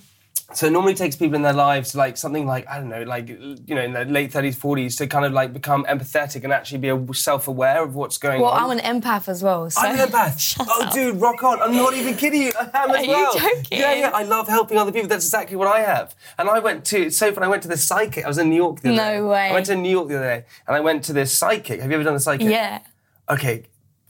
So 0.53 0.67
it 0.67 0.71
normally 0.71 0.93
takes 0.93 1.15
people 1.15 1.35
in 1.35 1.41
their 1.41 1.53
lives 1.53 1.95
like 1.95 2.17
something 2.17 2.45
like 2.45 2.67
I 2.67 2.77
don't 2.77 2.89
know, 2.89 3.03
like 3.03 3.27
you 3.29 3.57
know, 3.69 3.81
in 3.81 3.93
their 3.93 4.05
late 4.05 4.31
30s, 4.31 4.55
40s 4.55 4.97
to 4.97 5.07
kind 5.07 5.25
of 5.25 5.31
like 5.31 5.53
become 5.53 5.85
empathetic 5.85 6.43
and 6.43 6.51
actually 6.51 6.79
be 6.79 7.13
self-aware 7.13 7.83
of 7.83 7.95
what's 7.95 8.17
going 8.17 8.41
well, 8.41 8.51
on. 8.51 8.61
Well 8.61 8.71
i'm 8.71 8.79
an 8.79 9.01
empath 9.01 9.27
as 9.29 9.41
well. 9.41 9.69
So. 9.69 9.81
I'm 9.81 9.99
an 9.99 10.07
empath. 10.07 10.57
oh, 10.59 10.89
dude, 10.93 11.19
rock 11.19 11.43
on. 11.43 11.61
I'm 11.61 11.75
not 11.75 11.93
even 11.95 12.15
kidding 12.15 12.43
you. 12.43 12.51
I 12.73 12.83
am 12.83 12.91
as 12.91 12.97
Are 12.97 13.03
you 13.03 13.31
joking? 13.33 13.65
Yeah, 13.71 13.93
yeah. 13.93 14.11
I 14.13 14.23
love 14.23 14.47
helping 14.47 14.77
other 14.77 14.91
people. 14.91 15.07
That's 15.07 15.25
exactly 15.25 15.55
what 15.55 15.67
I 15.67 15.79
have. 15.79 16.15
And 16.37 16.49
I 16.49 16.59
went 16.59 16.85
to, 16.85 17.05
it's 17.07 17.17
so 17.17 17.31
fun. 17.31 17.43
I 17.43 17.47
went 17.47 17.63
to 17.63 17.69
the 17.69 17.77
psychic. 17.77 18.25
I 18.25 18.27
was 18.27 18.37
in 18.37 18.49
New 18.49 18.55
York 18.55 18.81
the 18.81 18.89
other 18.89 18.97
No 18.97 19.11
day. 19.11 19.21
way. 19.21 19.49
I 19.49 19.53
went 19.53 19.65
to 19.67 19.75
New 19.75 19.89
York 19.89 20.09
the 20.09 20.17
other 20.17 20.27
day 20.27 20.45
and 20.67 20.75
I 20.75 20.81
went 20.81 21.03
to 21.05 21.13
this 21.13 21.35
psychic. 21.35 21.79
Have 21.79 21.89
you 21.89 21.95
ever 21.95 22.03
done 22.03 22.15
a 22.15 22.19
psychic? 22.19 22.49
Yeah. 22.49 22.81
Okay, 23.29 23.63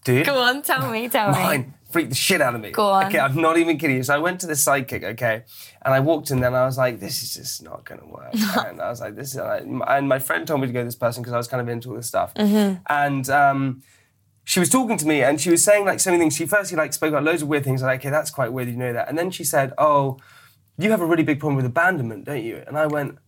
dude. 0.04 0.26
Go 0.26 0.40
on, 0.40 0.64
tell 0.64 0.90
me, 0.92 1.08
tell 1.08 1.32
me. 1.32 1.38
Mine 1.38 1.74
freaked 1.94 2.10
the 2.10 2.16
shit 2.16 2.42
out 2.42 2.56
of 2.56 2.62
me. 2.62 2.72
Go 2.72 2.90
on. 2.90 3.06
Okay, 3.06 3.20
I'm 3.20 3.40
not 3.40 3.58
even 3.58 3.78
kidding 3.78 3.98
you. 3.98 4.04
So 4.04 4.16
I 4.16 4.18
went 4.18 4.42
to 4.42 4.48
the 4.48 4.56
psychic, 4.56 5.04
okay, 5.04 5.44
and 5.84 5.94
I 5.94 6.00
walked 6.00 6.32
in 6.32 6.40
there 6.40 6.48
and 6.48 6.58
I 6.58 6.66
was 6.66 6.78
like, 6.78 7.00
this 7.00 7.24
is 7.24 7.36
just 7.36 7.64
not 7.64 7.86
going 7.86 8.02
to 8.02 8.08
work. 8.08 8.34
and 8.68 8.82
I 8.82 8.90
was 8.90 9.00
like, 9.00 9.16
this 9.16 9.36
is, 9.36 9.38
and 9.38 10.10
my 10.10 10.20
friend 10.20 10.46
told 10.46 10.62
me 10.62 10.68
to 10.68 10.74
go 10.74 10.82
to 10.82 10.86
this 10.86 10.96
person 10.96 11.22
because 11.22 11.34
I 11.34 11.38
was 11.38 11.48
kind 11.48 11.62
of 11.62 11.70
into 11.70 11.90
all 11.90 11.96
this 11.96 12.08
stuff. 12.08 12.34
Mm-hmm. 12.34 12.82
And, 12.90 13.30
um, 13.30 13.84
she 14.46 14.60
was 14.60 14.70
talking 14.70 14.98
to 14.98 15.08
me 15.08 15.24
and 15.24 15.40
she 15.40 15.50
was 15.50 15.64
saying 15.64 15.86
like 15.86 16.02
so 16.02 16.12
many 16.12 16.22
things. 16.22 16.36
She 16.36 16.46
firstly 16.46 16.76
like 16.76 16.92
spoke 16.92 17.10
about 17.10 17.24
loads 17.24 17.42
of 17.42 17.48
weird 17.48 17.64
things. 17.64 17.82
I 17.82 17.86
was 17.86 17.94
like, 17.94 18.02
okay, 18.02 18.10
that's 18.10 18.30
quite 18.30 18.52
weird. 18.52 18.68
You 18.68 18.76
know 18.76 18.92
that. 18.92 19.08
And 19.08 19.18
then 19.18 19.32
she 19.32 19.46
said, 19.46 19.72
oh, 19.78 20.20
you 20.78 20.92
have 20.92 21.00
a 21.02 21.06
really 21.06 21.24
big 21.24 21.40
problem 21.40 21.56
with 21.56 21.66
abandonment, 21.66 22.26
don't 22.26 22.44
you? 22.44 22.62
And 22.68 22.78
I 22.78 22.88
went, 22.88 23.20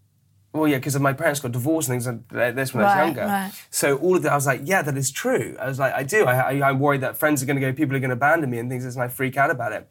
well, 0.56 0.68
yeah, 0.68 0.78
because 0.78 0.98
my 1.00 1.14
parents 1.14 1.40
got 1.42 1.52
divorced 1.52 1.90
and 1.90 2.02
things 2.02 2.22
like 2.32 2.56
this 2.56 2.74
when 2.74 2.86
I 2.86 2.88
was 2.88 3.06
younger. 3.06 3.26
right. 3.26 3.52
So 3.70 3.98
all 3.98 4.16
of 4.16 4.24
that, 4.24 4.32
I 4.32 4.36
was 4.36 4.46
like, 4.46 4.62
yeah, 4.64 4.82
that 4.82 4.98
is 4.98 5.12
true. 5.12 5.56
I 5.60 5.68
was 5.68 5.80
like, 5.80 5.94
I 5.94 6.04
do. 6.04 6.26
I, 6.26 6.54
I, 6.54 6.70
I'm 6.70 6.80
worried 6.80 7.02
that 7.02 7.18
friends 7.18 7.44
are 7.44 7.46
going 7.46 7.60
to 7.60 7.62
go, 7.62 7.74
people 7.74 7.96
are 7.96 8.00
going 8.00 8.10
to 8.10 8.16
abandon 8.16 8.50
me 8.50 8.60
and 8.60 8.70
things, 8.70 8.86
and 8.86 9.04
I 9.04 9.10
freak 9.10 9.36
out 9.36 9.52
about 9.52 9.74
it. 9.74 9.88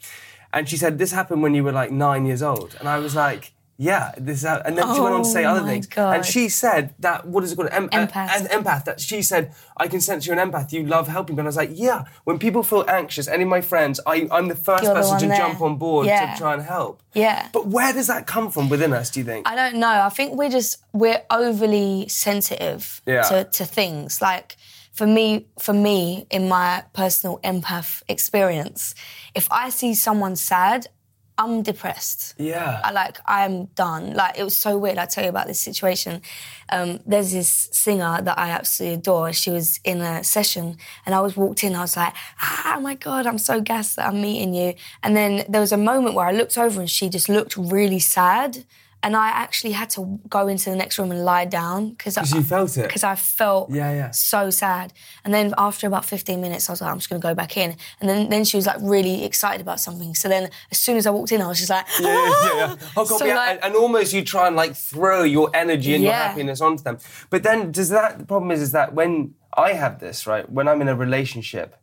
And 0.53 0.68
she 0.68 0.77
said, 0.77 0.98
this 0.98 1.12
happened 1.12 1.42
when 1.42 1.55
you 1.55 1.64
were 1.64 1.72
like 1.72 1.90
nine 1.90 2.24
years 2.27 2.42
old. 2.42 2.77
And 2.79 2.88
I 2.88 2.98
was 2.98 3.14
like, 3.14 3.53
yeah, 3.77 4.13
this. 4.17 4.39
is 4.43 4.47
how-" 4.49 4.63
And 4.65 4.77
then 4.79 4.95
she 4.95 5.01
went 5.01 5.15
on 5.15 5.23
to 5.25 5.29
say 5.29 5.45
Oh 5.45 5.51
other 5.51 5.63
my 5.63 5.69
things. 5.69 5.87
God. 5.87 6.17
And 6.17 6.25
she 6.25 6.49
said 6.49 6.95
that 7.01 7.27
what 7.27 7.43
is 7.45 7.53
it 7.53 7.57
called? 7.57 7.69
Em- 7.73 7.89
uh, 7.93 8.07
Empath. 8.07 8.37
An 8.41 8.47
empath. 8.47 8.85
That 8.85 9.01
she 9.01 9.21
said, 9.23 9.53
I 9.77 9.89
can 9.89 10.01
sense 10.01 10.27
you're 10.27 10.39
an 10.39 10.51
empath. 10.51 10.73
You 10.73 10.85
love 10.87 11.09
helping. 11.09 11.39
And 11.39 11.47
I 11.47 11.51
was 11.51 11.57
like, 11.57 11.71
yeah. 11.73 12.05
When 12.25 12.39
people 12.39 12.63
feel 12.63 12.85
anxious, 12.89 13.27
any 13.29 13.43
of 13.43 13.49
my 13.49 13.61
friends, 13.61 14.01
I, 14.07 14.29
I'm 14.31 14.49
the 14.49 14.55
1st 14.55 14.83
You're 14.83 14.95
the 14.95 15.01
person 15.01 15.11
one 15.13 15.21
to 15.21 15.27
there. 15.29 15.37
jump 15.37 15.61
on 15.61 15.77
board 15.77 16.07
Yeah. 16.07 16.33
to 16.33 16.39
try 16.39 16.55
and 16.55 16.63
help. 16.63 17.03
Yeah. 17.15 17.49
But 17.53 17.67
where 17.69 17.93
does 17.93 18.07
that 18.07 18.27
come 18.27 18.51
from 18.51 18.69
within 18.69 18.93
us? 18.93 19.11
Do 19.11 19.21
you 19.21 19.27
think? 19.27 19.49
I 19.49 19.55
don't 19.57 19.77
know. 19.77 19.89
I 19.89 20.09
think 20.09 20.35
we're 20.39 20.51
just 20.51 20.79
we're 20.93 21.23
overly 21.31 22.09
sensitive 22.09 23.01
Yeah. 23.07 23.23
to, 23.23 23.45
to 23.45 23.65
things. 23.65 24.21
Like 24.23 24.57
for 24.93 25.07
me, 25.07 25.47
for 25.59 25.73
me, 25.73 26.27
in 26.31 26.49
my 26.49 26.85
personal 26.93 27.41
empath 27.43 28.03
experience, 28.09 28.95
if 29.35 29.51
I 29.51 29.71
see 29.71 29.95
someone 29.95 30.37
sad, 30.37 30.87
I'm 31.37 31.62
depressed. 31.62 32.35
yeah. 32.38 32.81
I 32.85 32.92
like 32.92 33.18
I'm 33.27 33.64
done. 33.75 34.14
Like 34.14 34.38
it 34.38 34.44
was 34.44 34.57
so 34.57 34.79
weird. 34.79 34.99
I 34.99 35.07
tell 35.07 35.25
you 35.25 35.31
about 35.31 35.49
this 35.49 35.59
situation. 35.59 36.23
Um, 36.68 37.01
there's 37.07 37.33
this 37.33 37.68
singer 37.73 38.20
that 38.23 38.38
I 38.38 38.51
absolutely 38.51 38.99
adore. 38.99 39.33
She 39.33 39.51
was 39.51 39.81
in 39.83 40.01
a 40.01 40.23
session, 40.23 40.77
and 41.05 41.14
I 41.14 41.20
was 41.20 41.37
walked 41.37 41.64
in. 41.64 41.75
I 41.75 41.81
was 41.81 41.97
like, 41.97 42.14
ah, 42.40 42.79
my 42.81 42.94
god, 42.94 43.27
I'm 43.27 43.38
so 43.38 43.61
gassed 43.61 43.97
that 43.97 44.07
I'm 44.07 44.20
meeting 44.23 44.55
you. 44.55 44.75
And 45.03 45.16
then 45.16 45.44
there 45.49 45.61
was 45.61 45.73
a 45.73 45.77
moment 45.77 46.14
where 46.14 46.27
I 46.27 46.33
looked 46.33 46.57
over, 46.57 46.81
and 46.81 46.90
she 46.90 47.09
just 47.09 47.29
looked 47.29 47.57
really 47.57 47.99
sad. 47.99 48.64
And 49.05 49.14
I 49.14 49.29
actually 49.29 49.73
had 49.73 49.90
to 49.90 50.19
go 50.31 50.49
into 50.49 50.71
the 50.71 50.77
next 50.77 50.99
room 50.99 51.11
and 51.11 51.25
lie 51.27 51.45
down 51.45 51.90
because 51.90 52.17
you 52.33 52.43
felt 52.43 52.77
it. 52.79 52.87
Because 52.88 53.05
I 53.05 53.14
felt 53.17 53.71
Yeah, 53.71 53.93
yeah. 53.93 54.11
so 54.12 54.49
sad. 54.49 54.95
And 55.25 55.35
then 55.35 55.53
after 55.59 55.87
about 55.87 56.07
15 56.07 56.40
minutes, 56.40 56.69
I 56.69 56.73
was 56.73 56.81
like, 56.81 56.90
I'm 56.90 56.97
just 56.99 57.11
going 57.11 57.21
to 57.21 57.29
go 57.31 57.35
back 57.35 57.57
in. 57.59 57.77
And 58.01 58.09
then, 58.09 58.31
then 58.31 58.45
she 58.45 58.57
was 58.57 58.67
like 58.67 58.79
really 58.81 59.25
excited 59.27 59.61
about 59.61 59.79
something. 59.79 60.14
So 60.14 60.27
then 60.29 60.49
as 60.71 60.79
soon 60.79 60.97
as 60.97 61.07
I 61.07 61.11
walked 61.11 61.33
in, 61.33 61.43
I 61.43 61.49
was 61.49 61.59
just 61.59 61.69
like, 61.71 61.87
Yeah, 62.01 62.09
yeah, 62.09 62.57
yeah. 62.57 62.77
Oh 62.97 63.05
god, 63.07 63.19
So, 63.19 63.27
yeah. 63.27 63.35
like- 63.37 63.51
and, 63.51 63.64
and 63.64 63.75
almost 63.77 64.14
you 64.14 64.25
try 64.25 64.47
and 64.47 64.57
like 64.57 64.75
throw 64.75 65.23
your 65.23 65.51
energy 65.55 65.95
and 65.95 66.03
your 66.03 66.14
happiness 66.14 66.62
onto 66.62 66.83
them. 66.83 66.97
But 67.29 67.43
then 67.43 67.71
does 67.73 67.90
that 67.90 68.19
the 68.19 68.25
problem 68.25 68.51
is 68.53 68.62
is 68.62 68.73
that 68.73 68.95
when 68.95 69.35
I 69.55 69.75
have 69.75 70.01
this, 70.01 70.27
right, 70.27 70.51
when 70.51 70.67
I'm 70.67 70.81
in 70.81 70.88
a 70.88 70.97
relationship 70.97 71.77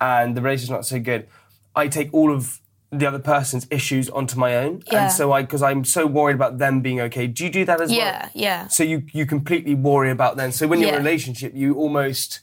and 0.00 0.34
the 0.34 0.40
relationship's 0.40 0.70
not 0.70 0.86
so 0.86 0.98
good, 1.00 1.28
I 1.76 1.88
take 1.88 2.08
all 2.14 2.32
of 2.34 2.60
the 2.92 3.06
other 3.06 3.18
person's 3.18 3.66
issues 3.70 4.10
onto 4.10 4.38
my 4.38 4.54
own. 4.56 4.82
Yeah. 4.92 5.04
And 5.04 5.12
so 5.12 5.32
I 5.32 5.42
because 5.42 5.62
I'm 5.62 5.84
so 5.84 6.06
worried 6.06 6.36
about 6.36 6.58
them 6.58 6.80
being 6.82 7.00
okay. 7.00 7.26
Do 7.26 7.44
you 7.44 7.50
do 7.50 7.64
that 7.64 7.80
as 7.80 7.88
well? 7.90 7.98
Yeah, 7.98 8.28
yeah. 8.34 8.68
So 8.68 8.84
you 8.84 9.04
you 9.12 9.24
completely 9.26 9.74
worry 9.74 10.10
about 10.10 10.36
them. 10.36 10.52
So 10.52 10.66
when 10.68 10.80
you're 10.80 10.90
in 10.90 10.94
a 10.96 10.98
relationship, 10.98 11.52
you 11.54 11.74
almost 11.74 12.40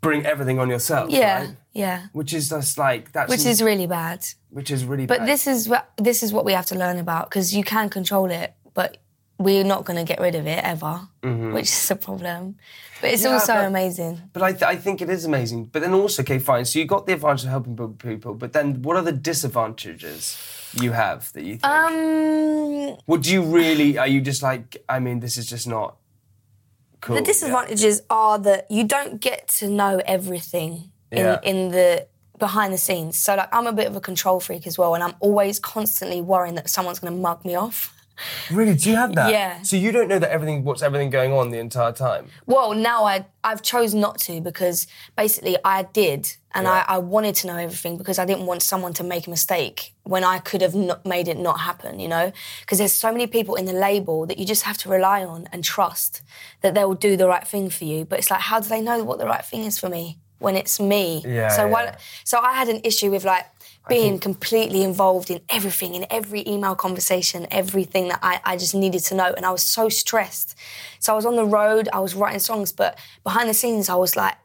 bring 0.00 0.26
everything 0.26 0.58
on 0.58 0.68
yourself. 0.68 1.08
yeah, 1.10 1.38
Right? 1.42 1.56
yeah. 1.72 2.06
Which 2.12 2.34
is 2.34 2.48
just 2.48 2.76
like 2.76 3.12
that's 3.12 3.30
Which 3.30 3.46
is 3.46 3.62
really 3.62 3.86
bad. 3.86 4.26
which 4.50 4.70
is 4.72 4.84
really 4.84 5.06
But 5.06 5.18
bad. 5.18 5.26
But 5.26 5.26
this 5.32 5.46
is 5.46 5.68
what 5.68 5.90
this 5.96 6.22
is 6.24 6.32
what 6.32 6.44
we 6.44 6.52
have 6.52 6.66
to 6.66 6.74
learn 6.74 6.98
about 6.98 7.30
because 7.30 7.54
you 7.54 7.62
can 7.62 7.88
control 7.88 8.28
it, 8.30 8.54
but 8.74 8.96
we're 9.44 9.64
not 9.64 9.84
going 9.84 9.98
to 10.04 10.04
get 10.12 10.20
rid 10.20 10.34
of 10.34 10.46
it 10.46 10.62
ever, 10.64 11.00
which 11.22 11.70
is 11.70 11.90
a 11.90 11.96
problem. 11.96 12.56
But 13.00 13.10
it's 13.10 13.22
Mm-hmm. 13.22 13.28
Yeah, 13.32 13.34
also 13.34 13.52
but- 13.54 13.66
amazing. 13.66 14.20
But 14.32 14.42
I, 14.42 14.52
th- 14.52 14.62
I 14.62 14.76
think 14.76 15.02
it 15.02 15.10
is 15.10 15.24
amazing. 15.24 15.64
But 15.72 15.82
then 15.82 15.92
also, 15.92 16.22
okay, 16.22 16.38
fine. 16.38 16.64
So 16.64 16.78
you 16.78 16.84
got 16.86 17.06
the 17.06 17.14
advantage 17.14 17.44
of 17.44 17.50
helping 17.50 17.76
people, 17.94 18.34
but 18.34 18.52
then 18.52 18.82
what 18.82 18.96
are 18.96 19.02
the 19.02 19.12
disadvantages 19.12 20.36
you 20.80 20.92
have 20.92 21.32
that 21.32 21.42
you 21.44 21.54
think? 21.58 21.64
Um, 21.64 22.96
what 23.06 23.22
do 23.22 23.32
you 23.32 23.42
really? 23.42 23.98
Are 23.98 24.06
you 24.06 24.20
just 24.20 24.42
like? 24.42 24.82
I 24.88 24.98
mean, 25.00 25.20
this 25.20 25.36
is 25.36 25.46
just 25.46 25.66
not 25.66 25.96
cool. 27.00 27.16
the 27.16 27.22
disadvantages 27.22 28.02
are 28.10 28.38
that 28.38 28.70
you 28.70 28.84
don't 28.84 29.20
get 29.20 29.48
to 29.58 29.68
know 29.68 30.00
everything 30.06 30.92
in, 31.10 31.18
Yeah. 31.18 31.40
in 31.42 31.70
the 31.70 32.06
behind 32.38 32.72
the 32.72 32.78
scenes. 32.78 33.16
So 33.18 33.34
like 33.36 33.48
I'm 33.52 33.66
a 33.66 33.72
bit 33.72 33.86
of 33.86 33.96
a 33.96 34.00
control 34.00 34.40
freak 34.40 34.66
as 34.66 34.78
well, 34.78 34.94
and 34.94 35.02
I'm 35.04 35.14
always 35.20 35.58
constantly 35.58 36.20
worrying 36.20 36.54
that 36.56 36.68
someone's 36.70 36.98
going 37.00 37.12
to 37.12 37.18
mug 37.20 37.44
me 37.44 37.54
off. 37.54 37.92
Really? 38.50 38.74
Do 38.74 38.90
you 38.90 38.96
have 38.96 39.14
that? 39.14 39.30
Yeah. 39.30 39.62
So 39.62 39.76
you 39.76 39.92
don't 39.92 40.08
know 40.08 40.18
that 40.18 40.30
everything, 40.30 40.64
what's 40.64 40.82
everything 40.82 41.10
going 41.10 41.32
on 41.32 41.50
the 41.50 41.58
entire 41.58 41.92
time? 41.92 42.28
Well, 42.46 42.74
now 42.74 43.04
I 43.04 43.26
I've 43.44 43.62
chosen 43.62 44.00
not 44.00 44.18
to 44.20 44.40
because 44.40 44.86
basically 45.16 45.56
I 45.64 45.84
did, 45.84 46.36
and 46.54 46.68
I, 46.68 46.84
I 46.86 46.98
wanted 46.98 47.34
to 47.36 47.46
know 47.46 47.56
everything 47.56 47.96
because 47.96 48.18
I 48.18 48.24
didn't 48.24 48.46
want 48.46 48.62
someone 48.62 48.92
to 48.94 49.04
make 49.04 49.26
a 49.26 49.30
mistake 49.30 49.94
when 50.04 50.22
I 50.22 50.38
could 50.38 50.60
have 50.60 50.74
not 50.74 51.04
made 51.06 51.26
it 51.28 51.38
not 51.38 51.60
happen. 51.60 51.98
You 51.98 52.08
know, 52.08 52.32
because 52.60 52.78
there's 52.78 52.92
so 52.92 53.10
many 53.10 53.26
people 53.26 53.54
in 53.56 53.64
the 53.64 53.72
label 53.72 54.26
that 54.26 54.38
you 54.38 54.46
just 54.46 54.62
have 54.62 54.78
to 54.78 54.88
rely 54.88 55.24
on 55.24 55.48
and 55.52 55.64
trust 55.64 56.22
that 56.60 56.74
they 56.74 56.84
will 56.84 56.94
do 56.94 57.16
the 57.16 57.26
right 57.26 57.46
thing 57.46 57.70
for 57.70 57.84
you. 57.84 58.04
But 58.04 58.18
it's 58.20 58.30
like, 58.30 58.40
how 58.40 58.60
do 58.60 58.68
they 58.68 58.80
know 58.80 59.02
what 59.02 59.18
the 59.18 59.26
right 59.26 59.44
thing 59.44 59.64
is 59.64 59.78
for 59.78 59.88
me 59.88 60.18
when 60.38 60.56
it's 60.56 60.78
me? 60.78 61.22
Yeah, 61.26 61.48
So 61.48 61.66
yeah. 61.66 61.96
So 62.24 62.38
I 62.38 62.52
had 62.52 62.68
an 62.68 62.80
issue 62.84 63.10
with 63.10 63.24
like 63.24 63.46
being 63.88 64.18
completely 64.18 64.82
involved 64.82 65.30
in 65.30 65.40
everything, 65.48 65.94
in 65.94 66.06
every 66.08 66.46
email 66.48 66.74
conversation, 66.74 67.46
everything 67.50 68.08
that 68.08 68.20
I, 68.22 68.40
I 68.44 68.56
just 68.56 68.74
needed 68.74 69.00
to 69.04 69.14
know. 69.14 69.34
And 69.36 69.44
I 69.44 69.50
was 69.50 69.62
so 69.62 69.88
stressed. 69.88 70.56
So 71.00 71.12
I 71.12 71.16
was 71.16 71.26
on 71.26 71.36
the 71.36 71.44
road, 71.44 71.88
I 71.92 72.00
was 72.00 72.14
writing 72.14 72.38
songs, 72.38 72.70
but 72.72 72.98
behind 73.24 73.48
the 73.48 73.54
scenes, 73.54 73.88
I 73.88 73.96
was 73.96 74.14
like 74.16 74.36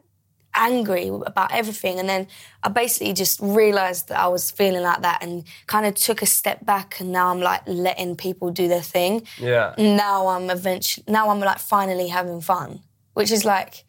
angry 0.55 1.07
about 1.07 1.53
everything. 1.53 1.99
And 1.99 2.09
then 2.09 2.27
I 2.63 2.69
basically 2.69 3.13
just 3.13 3.39
realized 3.39 4.09
that 4.09 4.19
I 4.19 4.27
was 4.27 4.49
feeling 4.49 4.81
like 4.81 5.01
that 5.03 5.21
and 5.21 5.43
kind 5.67 5.85
of 5.85 5.93
took 5.93 6.23
a 6.23 6.25
step 6.25 6.65
back. 6.65 6.99
And 6.99 7.11
now 7.11 7.29
I'm 7.29 7.39
like 7.39 7.61
letting 7.67 8.15
people 8.15 8.49
do 8.51 8.67
their 8.67 8.81
thing. 8.81 9.27
Yeah. 9.37 9.75
Now 9.77 10.27
I'm 10.27 10.49
eventually, 10.49 11.03
now 11.07 11.29
I'm 11.29 11.39
like 11.39 11.59
finally 11.59 12.07
having 12.07 12.41
fun, 12.41 12.81
which 13.13 13.31
is 13.31 13.45
like, 13.45 13.83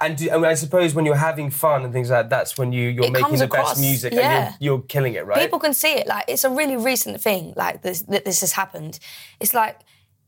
And 0.00 0.16
do, 0.16 0.30
I, 0.30 0.36
mean, 0.36 0.44
I 0.46 0.54
suppose 0.54 0.94
when 0.94 1.04
you're 1.06 1.14
having 1.16 1.50
fun 1.50 1.84
and 1.84 1.92
things 1.92 2.10
like 2.10 2.24
that, 2.24 2.30
that's 2.30 2.58
when 2.58 2.72
you, 2.72 2.88
you're 2.90 3.06
It 3.06 3.12
making 3.12 3.38
the 3.38 3.44
across, 3.44 3.70
best 3.70 3.80
music 3.80 4.12
yeah. 4.12 4.20
and 4.20 4.56
you're, 4.60 4.74
you're 4.74 4.82
killing 4.82 5.14
it, 5.14 5.24
right? 5.26 5.38
People 5.40 5.58
can 5.58 5.74
see 5.74 5.92
it. 5.92 6.06
Like 6.06 6.24
it's 6.28 6.44
a 6.44 6.50
really 6.50 6.76
recent 6.76 7.20
thing. 7.20 7.54
Like 7.56 7.82
this, 7.82 8.02
that 8.02 8.24
this 8.24 8.40
has 8.40 8.52
happened. 8.52 8.98
It's 9.40 9.54
like 9.54 9.80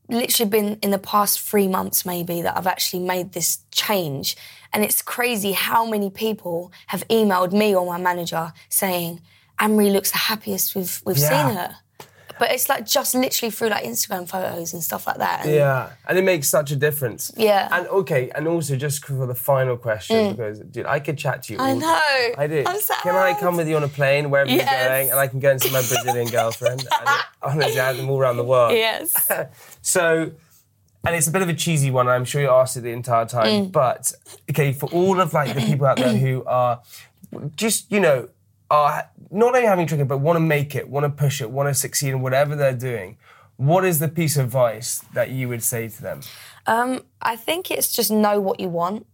literally 0.09 0.49
been 0.49 0.79
in 0.81 0.89
the 0.89 0.97
past 0.99 1.39
three 1.39 1.67
months 1.67 2.05
maybe 2.05 2.41
that 2.41 2.57
I've 2.57 2.65
actually 2.67 3.03
made 3.03 3.33
this 3.33 3.59
change, 3.71 4.35
and 4.73 4.83
it's 4.83 5.01
crazy 5.01 5.51
how 5.51 5.85
many 5.87 6.09
people 6.09 6.71
have 6.87 7.07
emailed 7.09 7.53
me 7.53 7.75
or 7.75 7.85
my 7.85 7.99
manager 7.99 8.51
saying, 8.69 9.21
"Anne-Marie 9.59 9.91
looks 9.91 10.11
the 10.11 10.17
happiest 10.17 10.73
we've 10.75 10.99
we've 11.05 11.17
Yeah. 11.17 11.29
seen 11.47 11.55
her." 11.57 11.75
But 12.39 12.51
it's 12.51 12.69
like 12.69 12.85
just 12.85 13.13
literally 13.13 13.51
through 13.51 13.69
like 13.69 13.83
Instagram 13.83 14.27
photos 14.27 14.73
and 14.73 14.81
stuff 14.81 15.05
like 15.05 15.17
that. 15.17 15.45
And 15.45 15.53
Yeah, 15.53 15.91
and 16.07 16.17
it 16.17 16.23
makes 16.23 16.47
such 16.47 16.71
a 16.71 16.75
difference. 16.75 17.31
Yeah. 17.35 17.67
And 17.71 17.87
okay, 17.87 18.31
and 18.33 18.47
also 18.47 18.75
just 18.75 19.05
for 19.05 19.27
the 19.27 19.35
final 19.35 19.75
question, 19.77 20.31
because 20.31 20.59
dude, 20.59 20.85
I 20.85 20.99
could 20.99 21.17
chat 21.17 21.43
to 21.43 21.53
you. 21.53 21.59
Mm. 21.59 21.63
I 21.63 21.73
know. 21.73 22.33
I 22.37 22.47
do. 22.47 22.63
I'm 22.65 22.79
Can 23.03 23.15
I 23.15 23.37
come 23.39 23.57
with 23.57 23.67
you 23.67 23.75
on 23.75 23.83
a 23.83 23.87
plane 23.89 24.29
wherever 24.29 24.49
Yes. 24.49 24.69
you're 24.71 24.89
going, 24.89 25.11
and 25.11 25.19
I 25.19 25.27
can 25.27 25.39
go 25.39 25.51
and 25.51 25.61
see 25.61 25.71
my 25.71 25.81
Brazilian 25.81 26.27
girlfriend? 26.31 26.87
I 26.91 27.23
honestly, 27.41 27.79
I 27.79 27.87
have 27.87 27.97
them 27.97 28.09
all 28.09 28.19
around 28.19 28.37
the 28.37 28.43
world. 28.43 28.73
Yes. 28.73 29.13
So, 29.81 30.31
and 31.05 31.15
it's 31.15 31.27
a 31.27 31.31
bit 31.31 31.41
of 31.41 31.49
a 31.49 31.53
cheesy 31.53 31.89
one. 31.91 32.07
I'm 32.07 32.25
sure 32.25 32.41
you 32.41 32.49
asked 32.49 32.75
it 32.77 32.81
the 32.81 32.91
entire 32.91 33.25
time. 33.25 33.67
Mm. 33.67 33.71
But 33.71 34.11
okay, 34.49 34.73
for 34.73 34.87
all 34.91 35.19
of 35.19 35.33
like 35.33 35.53
the 35.55 35.61
people 35.61 35.85
out 35.87 35.97
there 35.97 36.15
who 36.25 36.43
are 36.45 36.81
just 37.55 37.91
you 37.91 37.99
know 37.99 38.29
are 38.69 39.09
not 39.31 39.55
only 39.55 39.67
having 39.67 39.87
trouble 39.87 40.05
but 40.05 40.19
want 40.19 40.37
to 40.37 40.41
make 40.41 40.75
it, 40.75 40.89
want 40.89 41.03
to 41.03 41.09
push 41.09 41.41
it, 41.41 41.49
want 41.49 41.69
to 41.69 41.73
succeed 41.73 42.09
in 42.09 42.21
whatever 42.21 42.55
they're 42.55 42.73
doing. 42.73 43.17
What 43.57 43.83
is 43.83 43.99
the 43.99 44.07
piece 44.07 44.37
of 44.37 44.45
advice 44.45 45.03
that 45.13 45.31
you 45.31 45.49
would 45.49 45.63
say 45.63 45.89
to 45.89 46.01
them? 46.01 46.21
Um, 46.65 47.01
I 47.21 47.35
think 47.35 47.71
it's 47.71 47.91
just 47.91 48.09
know 48.09 48.39
what 48.39 48.59
you 48.59 48.69
want 48.69 49.05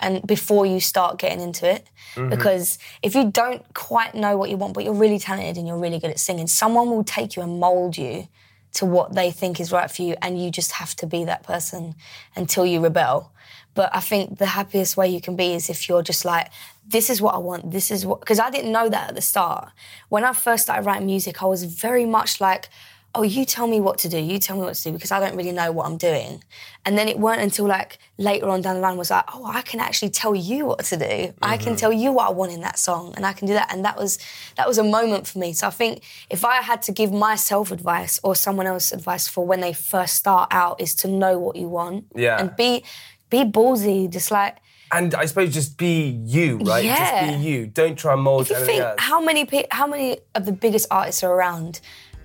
and 0.00 0.26
before 0.26 0.66
you 0.66 0.80
start 0.80 1.18
getting 1.18 1.40
into 1.40 1.70
it. 1.70 1.88
Because 2.28 2.78
if 3.02 3.14
you 3.14 3.30
don't 3.30 3.62
quite 3.74 4.14
know 4.14 4.36
what 4.36 4.50
you 4.50 4.56
want, 4.56 4.74
but 4.74 4.84
you're 4.84 4.92
really 4.92 5.18
talented 5.18 5.56
and 5.56 5.66
you're 5.66 5.78
really 5.78 5.98
good 5.98 6.10
at 6.10 6.18
singing, 6.18 6.46
someone 6.46 6.90
will 6.90 7.04
take 7.04 7.36
you 7.36 7.42
and 7.42 7.58
mold 7.58 7.96
you 7.96 8.28
to 8.74 8.84
what 8.84 9.14
they 9.14 9.30
think 9.30 9.60
is 9.60 9.70
right 9.70 9.88
for 9.90 10.02
you, 10.02 10.16
and 10.20 10.42
you 10.42 10.50
just 10.50 10.72
have 10.72 10.96
to 10.96 11.06
be 11.06 11.24
that 11.24 11.44
person 11.44 11.94
until 12.34 12.66
you 12.66 12.80
rebel. 12.80 13.32
But 13.74 13.94
I 13.94 14.00
think 14.00 14.38
the 14.38 14.46
happiest 14.46 14.96
way 14.96 15.08
you 15.08 15.20
can 15.20 15.36
be 15.36 15.54
is 15.54 15.70
if 15.70 15.88
you're 15.88 16.02
just 16.02 16.24
like, 16.24 16.50
this 16.86 17.10
is 17.10 17.20
what 17.20 17.34
I 17.34 17.38
want, 17.38 17.70
this 17.70 17.90
is 17.90 18.04
what. 18.04 18.20
Because 18.20 18.38
I 18.38 18.50
didn't 18.50 18.72
know 18.72 18.88
that 18.88 19.10
at 19.10 19.14
the 19.14 19.22
start. 19.22 19.70
When 20.08 20.24
I 20.24 20.32
first 20.32 20.64
started 20.64 20.84
writing 20.86 21.06
music, 21.06 21.42
I 21.42 21.46
was 21.46 21.64
very 21.64 22.04
much 22.04 22.40
like, 22.40 22.68
oh, 23.16 23.22
you 23.22 23.44
tell 23.44 23.68
me 23.68 23.80
what 23.80 23.96
to 23.98 24.08
do, 24.08 24.18
you 24.18 24.38
tell 24.40 24.56
me 24.56 24.62
what 24.62 24.74
to 24.74 24.82
do, 24.82 24.92
because 24.92 25.12
I 25.12 25.20
don't 25.20 25.36
really 25.36 25.52
know 25.52 25.70
what 25.70 25.86
I'm 25.86 25.96
doing. 25.96 26.42
And 26.84 26.98
then 26.98 27.08
it 27.08 27.18
weren't 27.18 27.40
until 27.40 27.66
like 27.66 27.98
later 28.18 28.48
on 28.48 28.60
down 28.60 28.74
the 28.74 28.80
line 28.80 28.96
was 28.96 29.10
like, 29.10 29.24
oh, 29.32 29.44
I 29.46 29.62
can 29.62 29.78
actually 29.78 30.10
tell 30.10 30.34
you 30.34 30.66
what 30.66 30.84
to 30.86 30.96
do. 30.96 31.32
I 31.40 31.56
can 31.56 31.68
mm-hmm. 31.68 31.76
tell 31.76 31.92
you 31.92 32.10
what 32.12 32.28
I 32.28 32.32
want 32.32 32.52
in 32.52 32.60
that 32.62 32.78
song, 32.78 33.14
and 33.16 33.24
I 33.24 33.32
can 33.32 33.46
do 33.46 33.54
that. 33.54 33.72
And 33.72 33.84
that 33.84 33.96
was 33.96 34.18
that 34.56 34.66
was 34.66 34.78
a 34.78 34.84
moment 34.84 35.26
for 35.26 35.38
me. 35.38 35.52
So 35.52 35.68
I 35.68 35.70
think 35.70 36.02
if 36.28 36.44
I 36.44 36.56
had 36.56 36.82
to 36.82 36.92
give 36.92 37.12
myself 37.12 37.70
advice 37.70 38.18
or 38.24 38.34
someone 38.34 38.66
else 38.66 38.90
advice 38.92 39.28
for 39.28 39.46
when 39.46 39.60
they 39.60 39.72
first 39.72 40.16
start 40.16 40.48
out, 40.52 40.80
is 40.80 40.94
to 40.96 41.08
know 41.08 41.38
what 41.38 41.56
you 41.56 41.68
want 41.68 42.06
Yeah. 42.16 42.40
and 42.40 42.54
be 42.56 42.84
be 43.30 43.44
ballsy, 43.44 44.10
just 44.10 44.30
like. 44.30 44.56
And 44.96 45.14
I 45.14 45.24
suppose 45.26 45.52
just 45.52 45.76
be 45.76 45.94
you, 46.24 46.58
right? 46.58 46.84
Yeah. 46.84 47.26
Just 47.26 47.38
be 47.42 47.44
you. 47.50 47.66
Don't 47.66 47.96
try 47.98 48.12
and 48.14 48.22
mold 48.22 48.42
If 48.42 48.50
you 48.50 48.64
think 48.64 48.80
else. 48.82 48.94
how 48.98 49.20
many 49.20 49.44
pe- 49.44 49.66
how 49.70 49.86
many 49.86 50.18
of 50.34 50.44
the 50.46 50.52
biggest 50.52 50.86
artists 50.90 51.22
are 51.24 51.32
around, 51.32 51.80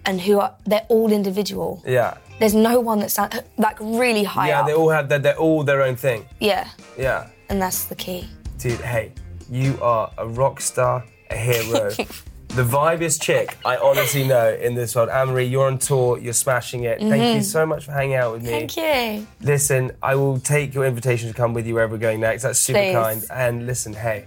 and 0.05 0.21
who 0.21 0.39
are 0.39 0.53
they're 0.65 0.85
all 0.89 1.11
individual. 1.11 1.83
yeah. 1.85 2.17
There's 2.39 2.53
no 2.71 2.79
one 2.79 2.99
that's 2.99 3.17
like 3.57 3.77
really 3.81 4.23
high 4.23 4.47
Yeah, 4.49 4.61
up. 4.61 4.67
they 4.67 4.73
all 4.73 4.89
have 4.89 5.09
their, 5.09 5.19
they're 5.19 5.37
all 5.37 5.63
their 5.65 5.81
own 5.81 5.97
thing. 5.97 6.25
yeah, 6.39 6.69
Yeah. 6.97 7.27
and 7.49 7.61
that's 7.61 7.83
the 7.85 7.95
key. 7.95 8.29
Dude, 8.59 8.79
hey, 8.79 9.11
you 9.49 9.77
are 9.81 10.09
a 10.17 10.25
rock 10.25 10.61
star, 10.61 11.03
a 11.31 11.35
hero. 11.35 11.91
the 12.49 12.63
vibiest 12.63 13.21
chick 13.21 13.57
I 13.63 13.77
honestly 13.77 14.27
know 14.27 14.53
in 14.53 14.73
this 14.75 14.95
world. 14.95 15.09
Anne-Marie, 15.09 15.45
you're 15.45 15.67
on 15.67 15.77
tour, 15.77 16.17
you're 16.17 16.33
smashing 16.33 16.83
it. 16.83 16.99
Thank 16.99 17.35
you 17.35 17.43
so 17.43 17.65
much 17.65 17.85
for 17.85 17.91
hanging 17.91 18.15
out 18.15 18.33
with 18.33 18.43
me. 18.43 18.49
Mm-hmm. 18.49 18.67
Thank 18.67 19.19
you. 19.21 19.27
Listen, 19.41 19.91
I 20.01 20.15
will 20.15 20.39
take 20.39 20.73
your 20.73 20.85
invitation 20.85 21.27
to 21.29 21.33
come 21.35 21.53
with 21.53 21.67
you 21.67 21.75
wherever 21.75 21.93
we're 21.93 21.99
going 21.99 22.19
next. 22.19 22.43
That's 22.43 22.59
super 22.59 22.79
Please. 22.79 22.93
kind. 22.93 23.23
And 23.31 23.65
listen, 23.67 23.93
hey, 23.93 24.25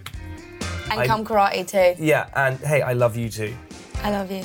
And 0.90 1.00
I- 1.00 1.06
come 1.06 1.24
karate 1.24 1.66
too. 1.66 2.02
yeah, 2.02 2.28
and 2.34 2.58
hey, 2.60 2.80
I 2.82 2.92
love 2.92 3.16
you 3.16 3.28
too. 3.28 3.54
I 4.04 4.10
love 4.10 4.30
you. 4.30 4.44